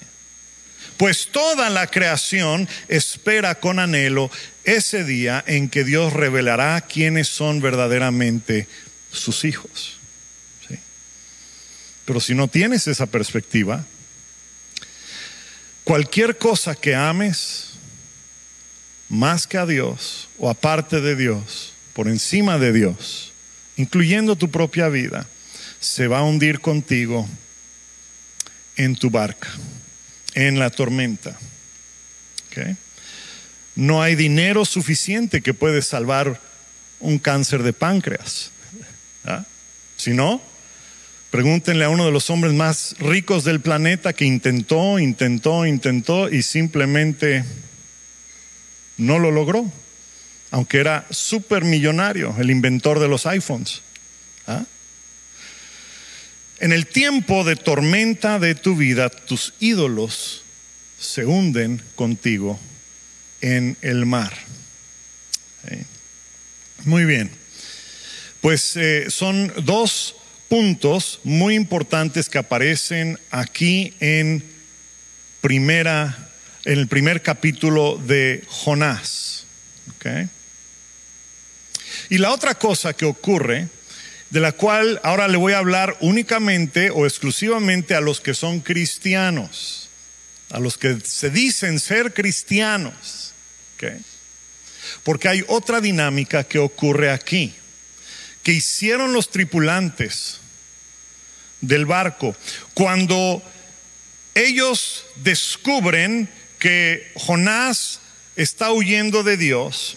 [0.99, 4.31] Pues toda la creación espera con anhelo
[4.65, 8.69] ese día en que Dios revelará quiénes son verdaderamente
[9.11, 9.97] sus hijos.
[12.05, 13.87] Pero si no tienes esa perspectiva,
[15.85, 17.71] cualquier cosa que ames
[19.09, 23.30] más que a Dios o aparte de Dios, por encima de Dios,
[23.81, 25.27] incluyendo tu propia vida,
[25.81, 27.27] se va a hundir contigo
[28.77, 29.49] en tu barca,
[30.35, 31.39] en la tormenta.
[33.75, 36.39] No hay dinero suficiente que puede salvar
[36.99, 38.51] un cáncer de páncreas.
[39.25, 39.47] ¿Ah?
[39.97, 40.43] Si no,
[41.31, 46.43] pregúntenle a uno de los hombres más ricos del planeta que intentó, intentó, intentó y
[46.43, 47.45] simplemente
[48.99, 49.73] no lo logró
[50.51, 53.83] aunque era súper millonario, el inventor de los iPhones.
[54.47, 54.65] ¿Ah?
[56.59, 60.43] En el tiempo de tormenta de tu vida, tus ídolos
[60.99, 62.59] se hunden contigo
[63.41, 64.37] en el mar.
[66.85, 67.31] Muy bien.
[68.41, 70.17] Pues eh, son dos
[70.49, 74.43] puntos muy importantes que aparecen aquí en
[75.41, 76.31] primera
[76.65, 79.47] en el primer capítulo de Jonás.
[82.11, 83.69] Y la otra cosa que ocurre,
[84.31, 88.61] de la cual ahora le voy a hablar únicamente o exclusivamente a los que son
[88.61, 89.89] cristianos,
[90.51, 93.33] a los que se dicen ser cristianos.
[95.05, 97.55] Porque hay otra dinámica que ocurre aquí,
[98.43, 100.41] que hicieron los tripulantes
[101.61, 102.35] del barco
[102.75, 103.43] cuando
[104.35, 108.01] ellos descubren que Jonás
[108.37, 109.97] está huyendo de Dios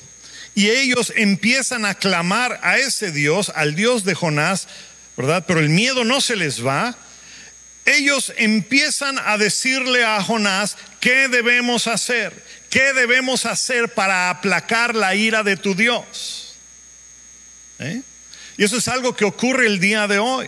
[0.55, 4.67] y ellos empiezan a clamar a ese Dios, al Dios de Jonás,
[5.17, 5.45] ¿verdad?
[5.47, 6.95] Pero el miedo no se les va.
[7.85, 12.33] Ellos empiezan a decirle a Jonás, ¿qué debemos hacer?
[12.69, 16.55] ¿Qué debemos hacer para aplacar la ira de tu Dios?
[17.79, 18.01] ¿Eh?
[18.57, 20.47] Y eso es algo que ocurre el día de hoy.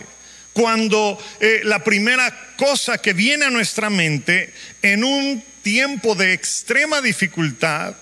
[0.52, 7.02] Cuando eh, la primera cosa que viene a nuestra mente en un tiempo de extrema
[7.02, 7.94] dificultad,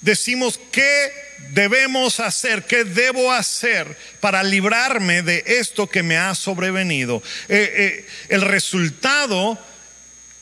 [0.00, 1.12] decimos, ¿qué
[1.50, 2.64] debemos hacer?
[2.64, 7.22] ¿Qué debo hacer para librarme de esto que me ha sobrevenido?
[7.48, 9.58] Eh, eh, el resultado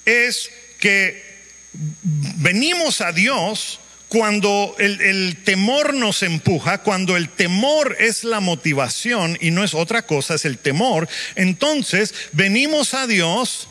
[0.04, 1.24] es que
[1.72, 9.50] venimos a Dios cuando el, temor nos empuja, cuando el temor es la motivación y
[9.50, 13.68] no es otra cosa, es el temor, entonces venimos a Dios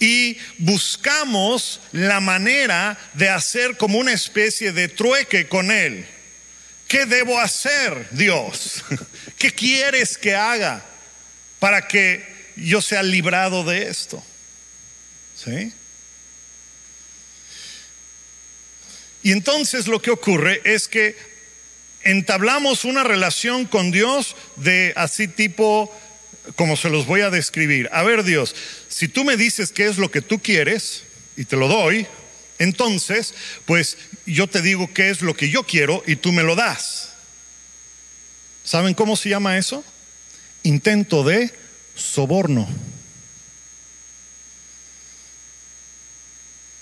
[0.00, 6.06] y buscamos la manera de hacer como una especie de trueque con Él.
[6.88, 8.84] ¿Qué debo hacer, Dios?
[9.38, 10.84] ¿Qué quieres que haga
[11.58, 12.24] para que
[12.56, 14.22] yo sea librado de esto?
[15.36, 15.72] ¿Sí?
[19.22, 21.16] Y entonces lo que ocurre es que
[22.02, 25.90] entablamos una relación con Dios de así tipo
[26.56, 27.88] como se los voy a describir.
[27.92, 28.54] A ver Dios,
[28.88, 31.04] si tú me dices qué es lo que tú quieres
[31.36, 32.06] y te lo doy,
[32.58, 33.34] entonces,
[33.64, 37.10] pues yo te digo qué es lo que yo quiero y tú me lo das.
[38.62, 39.84] ¿Saben cómo se llama eso?
[40.62, 41.52] Intento de
[41.94, 42.68] soborno.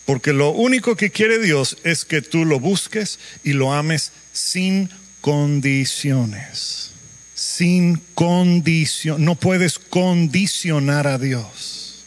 [0.05, 4.91] Porque lo único que quiere Dios es que tú lo busques y lo ames sin
[5.21, 6.92] condiciones
[7.57, 9.25] sin condición.
[9.25, 12.05] No puedes condicionar a Dios.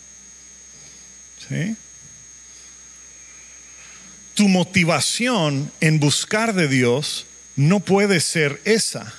[4.33, 9.13] Tu motivación en buscar de Dios no puede ser esa.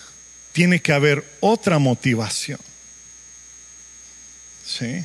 [0.52, 2.58] Tiene que haber otra motivación.
[4.66, 5.04] ¿Sí?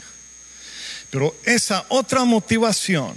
[1.12, 3.14] Pero esa otra motivación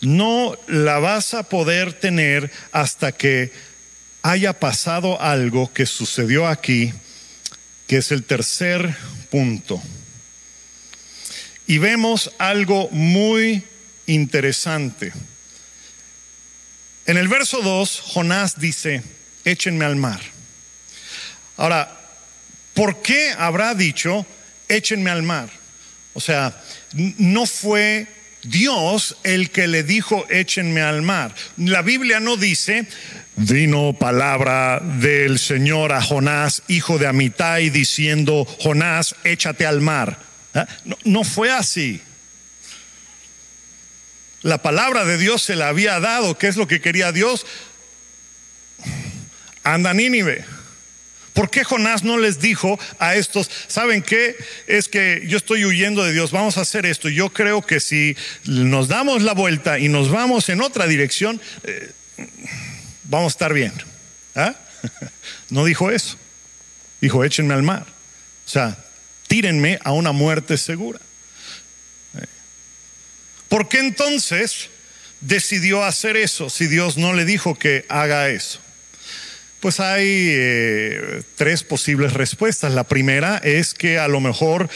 [0.00, 3.69] no la vas a poder tener hasta que
[4.22, 6.92] haya pasado algo que sucedió aquí,
[7.86, 8.96] que es el tercer
[9.30, 9.82] punto.
[11.66, 13.64] Y vemos algo muy
[14.06, 15.12] interesante.
[17.06, 19.02] En el verso 2, Jonás dice,
[19.44, 20.20] échenme al mar.
[21.56, 21.98] Ahora,
[22.74, 24.26] ¿por qué habrá dicho,
[24.68, 25.50] échenme al mar?
[26.14, 26.60] O sea,
[26.92, 28.06] no fue
[28.42, 31.34] Dios el que le dijo, échenme al mar.
[31.56, 32.86] La Biblia no dice,
[33.40, 40.18] vino palabra del Señor a Jonás, hijo de Amitai, diciendo, Jonás, échate al mar.
[40.54, 40.66] ¿Ah?
[41.04, 42.02] No, fue así.
[44.42, 46.36] La palabra de Dios se la había dado.
[46.36, 47.46] ¿Qué es lo que quería Dios?
[49.62, 50.44] Anda Nínive.
[51.32, 54.36] ¿Por qué Jonás no les dijo a estos, ¿saben qué?
[54.66, 57.08] Es que yo estoy huyendo de Dios, vamos a hacer esto.
[57.08, 61.92] Yo creo que si nos damos la vuelta y nos vamos en otra dirección, eh,
[63.10, 63.72] vamos a estar bien.
[64.34, 64.54] ¿Ah?
[65.50, 66.16] No dijo eso.
[67.00, 67.84] Dijo, échenme al mar.
[68.46, 68.78] O sea,
[69.26, 71.00] tírenme a una muerte segura.
[73.48, 74.68] ¿Por qué entonces
[75.20, 78.60] decidió hacer eso si Dios no le dijo que haga eso?
[79.58, 82.72] Pues hay eh, tres posibles respuestas.
[82.72, 84.70] La primera es que a lo mejor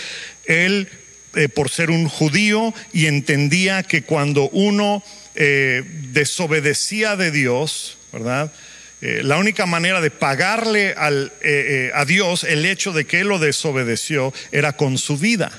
[0.44, 0.88] él,
[1.36, 5.04] eh, por ser un judío y entendía que cuando uno
[5.36, 8.52] eh, desobedecía de Dios, ¿verdad?
[9.00, 13.28] Eh, la única manera de pagarle eh, eh, a Dios el hecho de que él
[13.28, 15.52] lo desobedeció era con su vida.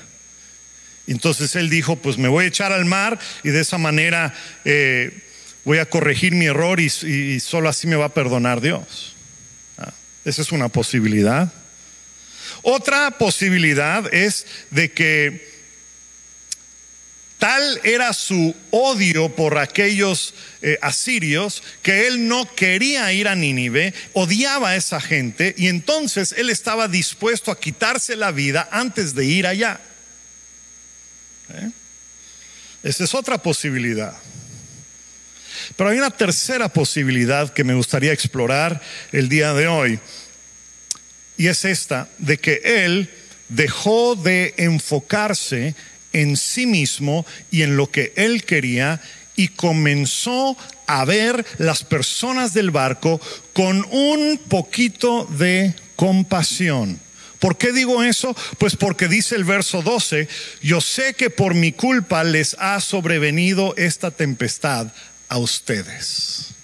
[1.06, 4.34] Entonces él dijo, pues me voy a echar al mar y de esa manera
[5.64, 9.14] voy a corregir mi error y, y, solo así me va a perdonar Dios.
[9.78, 9.92] Ah,
[10.24, 11.52] esa es una posibilidad.
[12.62, 15.45] Otra posibilidad es de que
[17.38, 20.32] Tal era su odio por aquellos
[20.62, 26.34] eh, asirios que él no quería ir a Nínive, odiaba a esa gente y entonces
[26.38, 29.80] él estaba dispuesto a quitarse la vida antes de ir allá.
[31.50, 31.70] ¿Eh?
[32.82, 34.14] Esa es otra posibilidad.
[35.76, 38.80] Pero hay una tercera posibilidad que me gustaría explorar
[39.12, 39.98] el día de hoy.
[41.36, 43.10] Y es esta, de que él
[43.48, 45.74] dejó de enfocarse
[46.16, 49.00] en sí mismo y en lo que él quería
[49.36, 50.56] y comenzó
[50.86, 53.20] a ver las personas del barco
[53.52, 56.98] con un poquito de compasión.
[57.38, 58.34] ¿Por qué digo eso?
[58.58, 60.26] Pues porque dice el verso 12,
[60.62, 64.88] yo sé que por mi culpa les ha sobrevenido esta tempestad
[65.28, 66.54] a ustedes.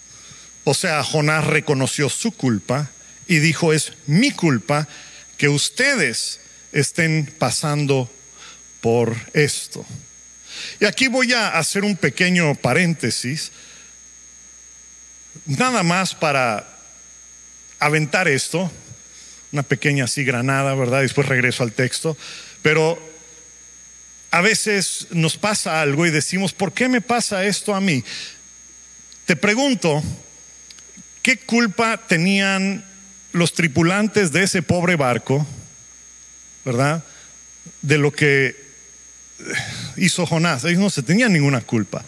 [0.64, 2.90] O sea, Jonás reconoció su culpa
[3.26, 4.88] y dijo, es mi culpa
[5.36, 6.40] que ustedes
[6.72, 8.10] estén pasando
[8.82, 9.86] por esto.
[10.78, 13.52] Y aquí voy a hacer un pequeño paréntesis,
[15.46, 16.68] nada más para
[17.78, 18.70] aventar esto,
[19.52, 21.00] una pequeña así granada, ¿verdad?
[21.00, 22.16] Después regreso al texto,
[22.60, 23.00] pero
[24.30, 28.02] a veces nos pasa algo y decimos, ¿por qué me pasa esto a mí?
[29.26, 30.02] Te pregunto,
[31.22, 32.84] ¿qué culpa tenían
[33.32, 35.46] los tripulantes de ese pobre barco,
[36.64, 37.04] ¿verdad?
[37.82, 38.61] De lo que
[39.96, 40.64] hizo Jonás.
[40.64, 42.04] Ellos no se tenían ninguna culpa.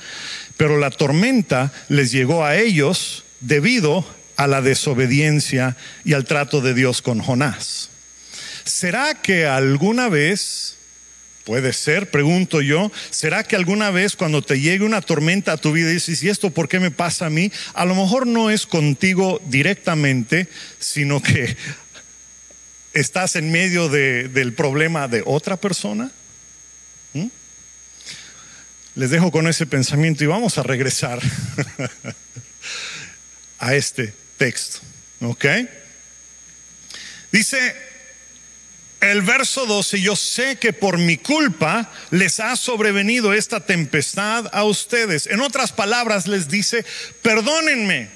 [0.57, 4.05] Pero la tormenta les llegó a ellos debido
[4.37, 7.91] a la desobediencia y al trato de Dios con Jonás.
[8.65, 10.77] ¿Será que alguna vez,
[11.45, 15.73] puede ser, pregunto yo, ¿será que alguna vez cuando te llegue una tormenta a tu
[15.73, 17.53] vida y dices, ¿y esto por qué me pasa a mí?
[17.75, 21.57] A lo mejor no es contigo directamente, sino que
[22.95, 26.11] estás en medio del problema de otra persona.
[27.15, 27.27] ¿Mm?
[28.97, 31.21] Les dejo con ese pensamiento y vamos a regresar
[33.59, 34.81] a este texto.
[35.21, 35.47] ¿Ok?
[37.33, 37.75] Dice
[39.01, 44.65] el verso 12, yo sé que por mi culpa les ha sobrevenido esta tempestad a
[44.65, 45.27] ustedes.
[45.27, 46.85] En otras palabras, les dice,
[47.21, 48.09] perdónenme.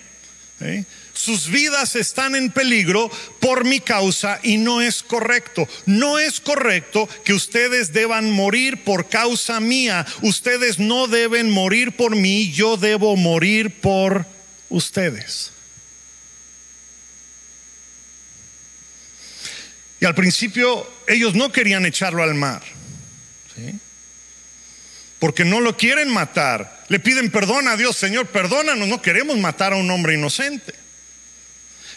[1.18, 3.10] Sus vidas están en peligro
[3.40, 5.68] por mi causa y no es correcto.
[5.84, 10.06] No es correcto que ustedes deban morir por causa mía.
[10.22, 14.26] Ustedes no deben morir por mí, yo debo morir por
[14.68, 15.50] ustedes.
[19.98, 22.62] Y al principio ellos no querían echarlo al mar.
[25.18, 26.84] Porque no lo quieren matar.
[26.86, 30.86] Le piden perdón a Dios, Señor, perdónanos, no queremos matar a un hombre inocente.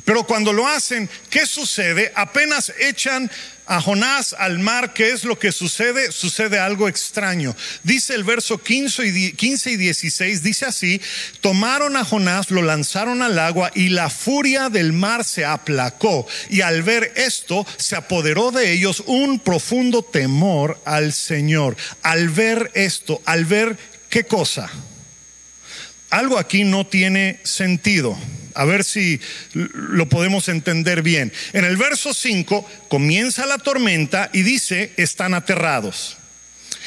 [0.06, 2.12] Pero cuando lo hacen, ¿qué sucede?
[2.16, 3.30] Apenas echan
[3.72, 6.12] a Jonás al mar, ¿qué es lo que sucede?
[6.12, 7.56] Sucede algo extraño.
[7.84, 11.02] Dice el verso 15 y, 15 y 16, dice así,
[11.40, 16.28] tomaron a Jonás, lo lanzaron al agua y la furia del mar se aplacó.
[16.50, 21.78] Y al ver esto, se apoderó de ellos un profundo temor al Señor.
[22.02, 23.78] Al ver esto, al ver
[24.10, 24.70] qué cosa.
[26.10, 28.18] Algo aquí no tiene sentido.
[28.56, 29.20] A ver si
[29.54, 31.32] lo podemos entender bien.
[31.54, 36.18] En el verso 5 comienza la tormenta y dice, están aterrados.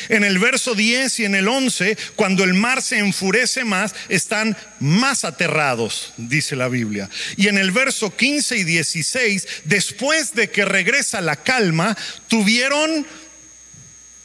[0.08, 4.56] En el verso 10 y en el 11, cuando el mar se enfurece más, están
[4.80, 7.08] más aterrados, dice la Biblia.
[7.36, 11.96] Y en el verso 15 y 16, después de que regresa la calma,
[12.28, 13.06] tuvieron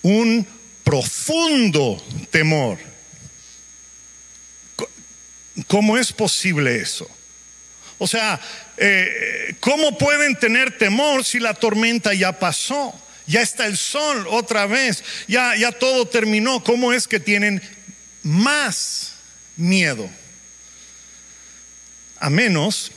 [0.02, 0.48] un
[0.84, 2.80] profundo temor.
[5.68, 7.10] ¿Cómo es posible eso?
[8.00, 8.40] O sea,
[8.78, 13.00] eh, ¿cómo pueden tener temor si la tormenta ya pasó?
[13.28, 16.64] Ya está el sol otra vez, ya, ya todo terminó.
[16.64, 17.62] ¿Cómo es que tienen
[18.24, 19.14] más
[19.56, 20.10] miedo?
[22.20, 22.92] A menos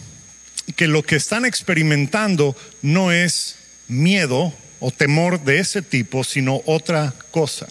[0.76, 3.56] que lo que están experimentando no es
[3.88, 7.66] miedo o temor de ese tipo, sino otra cosa.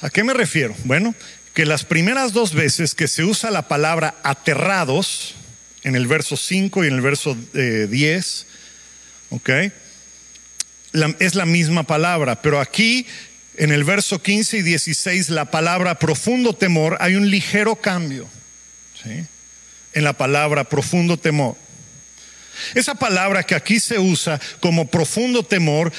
[0.00, 0.74] ¿A qué me refiero?
[0.84, 1.14] Bueno,
[1.54, 5.36] que las primeras dos veces que se usa la palabra aterrados,
[5.84, 8.46] en el verso 5 y en el verso 10, eh,
[9.30, 9.50] ¿ok?
[11.20, 13.06] es la misma palabra, pero aquí
[13.56, 18.28] en el verso 15 y 16 la palabra profundo temor hay un ligero cambio.
[19.94, 21.56] En la palabra profundo temor.
[22.74, 25.92] Esa palabra que aquí se usa como profundo temor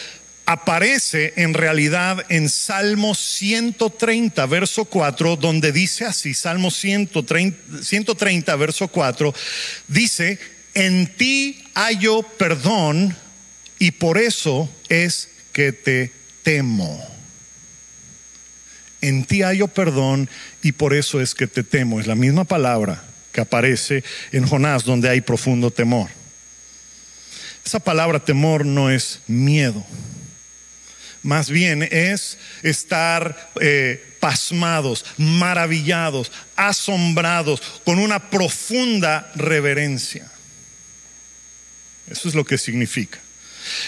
[0.46, 8.88] aparece en realidad en Salmo 130, verso 4, donde dice así, Salmo 130, 130, verso
[8.88, 9.34] 4,
[9.88, 10.40] dice,
[10.74, 13.16] en ti hallo perdón
[13.80, 16.12] y por eso es que te
[16.44, 17.08] temo.
[19.02, 20.30] En ti hallo perdón
[20.62, 22.00] y por eso es que te temo.
[22.00, 26.10] Es la misma palabra que aparece en Jonás donde hay profundo temor.
[27.66, 29.86] Esa palabra temor no es miedo
[31.24, 40.30] más bien es estar eh, pasmados, maravillados, asombrados, con una profunda reverencia.
[42.10, 43.20] Eso es lo que significa.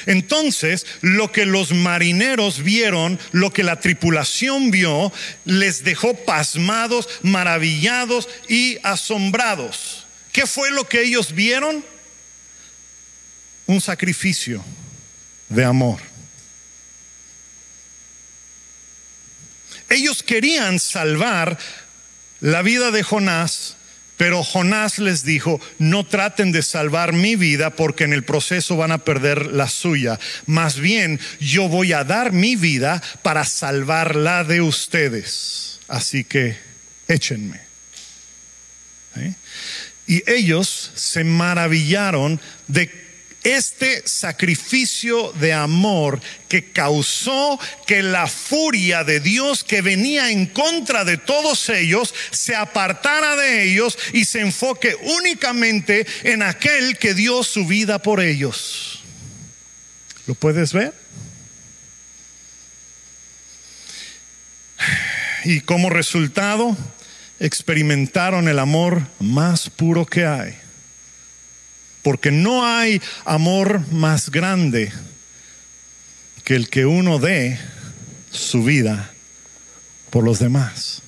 [0.06, 5.12] Entonces, lo que los marineros vieron, lo que la tripulación vio,
[5.44, 10.06] les dejó pasmados, maravillados y asombrados.
[10.32, 11.84] ¿Qué fue lo que ellos vieron?
[13.68, 14.64] Un sacrificio
[15.50, 16.14] de amor.
[19.90, 21.58] Ellos querían salvar
[22.40, 23.76] la vida de Jonás
[24.18, 28.92] pero Jonás les dijo, no traten de salvar mi vida porque en el proceso van
[28.92, 30.20] a perder la suya.
[30.46, 35.80] Más bien, yo voy a dar mi vida para salvar la de ustedes.
[35.90, 36.58] Así que
[37.10, 37.60] échenme.
[39.18, 39.34] ¿Eh?
[40.08, 43.05] Y ellos se maravillaron de
[43.46, 46.20] este sacrificio de amor
[46.50, 52.56] que causó que la furia de Dios que venía en contra de todos ellos se
[52.56, 59.04] apartara de ellos y se enfoque únicamente en aquel que dio su vida por ellos.
[60.26, 60.93] ¿Lo puedes ver?
[65.43, 66.76] Y como resultado
[67.39, 70.64] experimentaron el amor más puro que hay
[72.06, 74.93] porque no hay amor más grande
[76.43, 77.58] que el que uno dé
[78.30, 79.12] su vida
[80.12, 81.01] por los demás.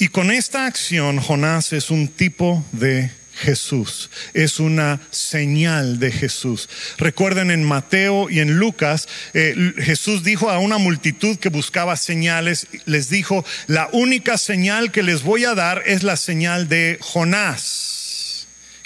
[0.00, 6.68] Y con esta acción Jonás es un tipo de Jesús, es una señal de Jesús.
[6.98, 12.66] Recuerden en Mateo y en Lucas, eh, Jesús dijo a una multitud que buscaba señales,
[12.84, 17.89] les dijo, la única señal que les voy a dar es la señal de Jonás.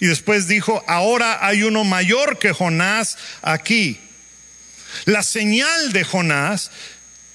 [0.00, 4.00] Y después dijo, ahora hay uno mayor que Jonás aquí.
[5.04, 6.70] La señal de Jonás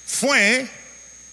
[0.06, 0.68] fue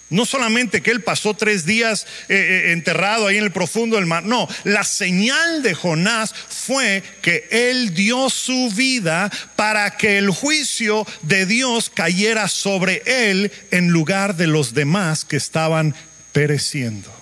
[0.10, 4.06] no solamente que él pasó tres días eh, eh, enterrado ahí en el profundo del
[4.06, 10.30] mar, no, la señal de Jonás fue que él dio su vida para que el
[10.30, 15.94] juicio de Dios cayera sobre él en lugar de los demás que estaban
[16.32, 17.17] pereciendo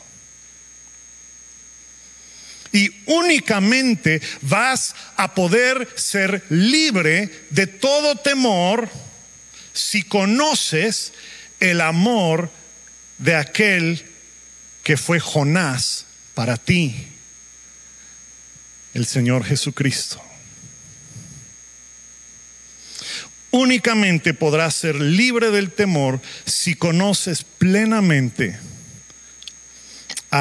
[2.75, 8.89] y únicamente vas a poder ser libre de todo temor
[9.71, 11.13] si conoces
[11.61, 12.51] el amor
[13.17, 14.03] de aquel
[14.83, 16.93] que fue Jonás para ti,
[18.93, 20.21] el Señor Jesucristo.
[23.51, 28.59] Únicamente podrás ser libre del temor si conoces plenamente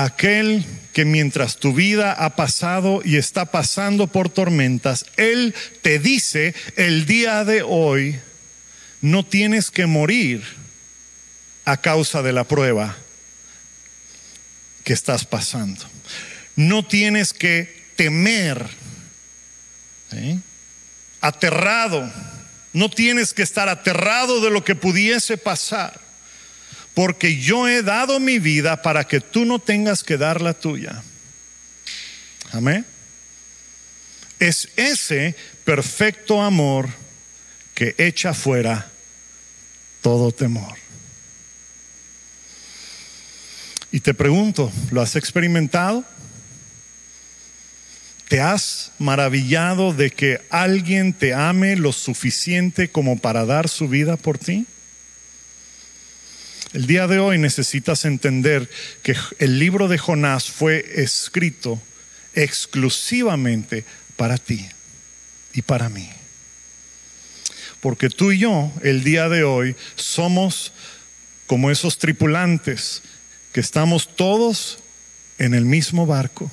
[0.02, 6.54] aquel que mientras tu vida ha pasado y está pasando por tormentas, Él te dice
[6.76, 8.18] el día de hoy,
[9.00, 10.42] no tienes que morir
[11.64, 12.96] a causa de la prueba
[14.82, 15.84] que estás pasando.
[16.56, 18.66] No tienes que temer,
[20.12, 20.38] ¿eh?
[21.20, 22.10] aterrado.
[22.72, 26.03] No tienes que estar aterrado de lo que pudiese pasar
[26.94, 31.02] porque yo he dado mi vida para que tú no tengas que dar la tuya.
[32.52, 32.86] Amén.
[34.38, 35.34] Es ese
[35.64, 36.88] perfecto amor
[37.74, 38.90] que echa fuera
[40.00, 40.76] todo temor.
[43.90, 46.04] Y te pregunto, ¿lo has experimentado?
[48.28, 54.16] ¿Te has maravillado de que alguien te ame lo suficiente como para dar su vida
[54.16, 54.66] por ti?
[56.74, 58.68] El día de hoy necesitas entender
[59.04, 61.80] que el libro de Jonás fue escrito
[62.34, 63.84] exclusivamente
[64.16, 64.68] para ti
[65.52, 66.10] y para mí.
[67.80, 70.72] Porque tú y yo, el día de hoy, somos
[71.46, 73.02] como esos tripulantes
[73.52, 74.80] que estamos todos
[75.38, 76.50] en el mismo barco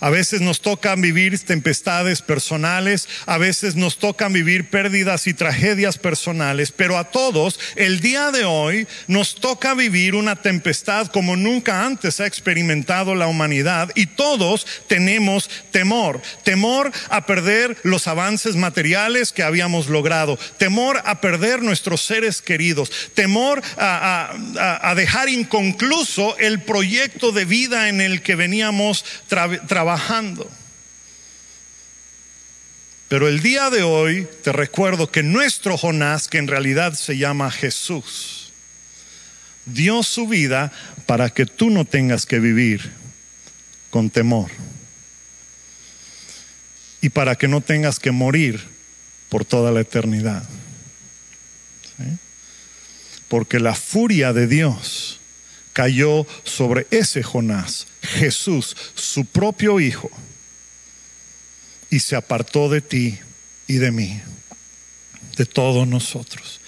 [0.00, 5.98] a veces nos tocan vivir tempestades personales, a veces nos tocan vivir pérdidas y tragedias
[5.98, 11.84] personales, pero a todos el día de hoy nos toca vivir una tempestad como nunca
[11.84, 19.32] antes ha experimentado la humanidad y todos tenemos temor, temor a perder los avances materiales
[19.32, 27.32] que habíamos logrado, temor a perder nuestros seres queridos, temor a, dejar inconcluso el proyecto
[27.32, 30.50] de vida en el que veníamos trabajando trabajando.
[33.06, 37.52] Pero el día de hoy te recuerdo que nuestro Jonás, que en realidad se llama
[37.52, 38.50] Jesús,
[39.64, 40.72] dio su vida
[41.06, 42.90] para que tú no tengas que vivir
[43.90, 44.50] con temor
[47.00, 48.60] y para que no tengas que morir
[49.28, 50.42] por toda la eternidad.
[53.28, 55.15] Porque la furia de Dios
[55.76, 60.10] cayó sobre ese Jonás, Jesús, su propio Hijo,
[61.90, 63.18] y se apartó de ti
[63.66, 64.18] y de mí,
[65.36, 66.62] de todos nosotros.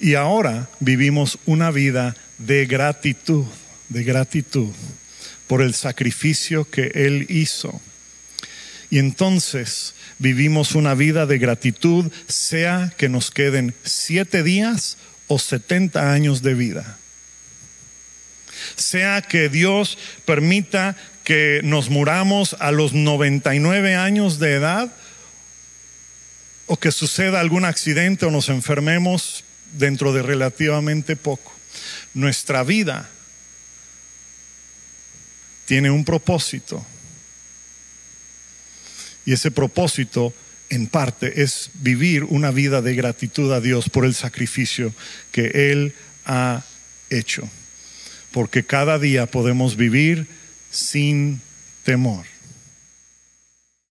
[0.00, 3.44] Y ahora vivimos una vida de gratitud,
[3.90, 4.72] de gratitud
[5.48, 7.78] por el sacrificio que Él hizo.
[8.88, 14.96] Y entonces vivimos una vida de gratitud, sea que nos queden siete días
[15.26, 16.98] o setenta años de vida.
[18.76, 24.92] Sea que Dios permita que nos muramos a los 99 años de edad
[26.66, 31.52] o que suceda algún accidente o nos enfermemos dentro de relativamente poco.
[32.14, 33.08] Nuestra vida
[35.66, 36.86] tiene un propósito.
[39.24, 40.32] Y ese propósito,
[40.70, 44.94] en parte, es vivir una vida de gratitud a Dios por el sacrificio
[45.32, 46.62] que Él ha
[47.10, 47.48] hecho.
[48.36, 50.26] Porque cada día podemos vivir
[50.70, 51.40] sin
[51.84, 52.26] temor.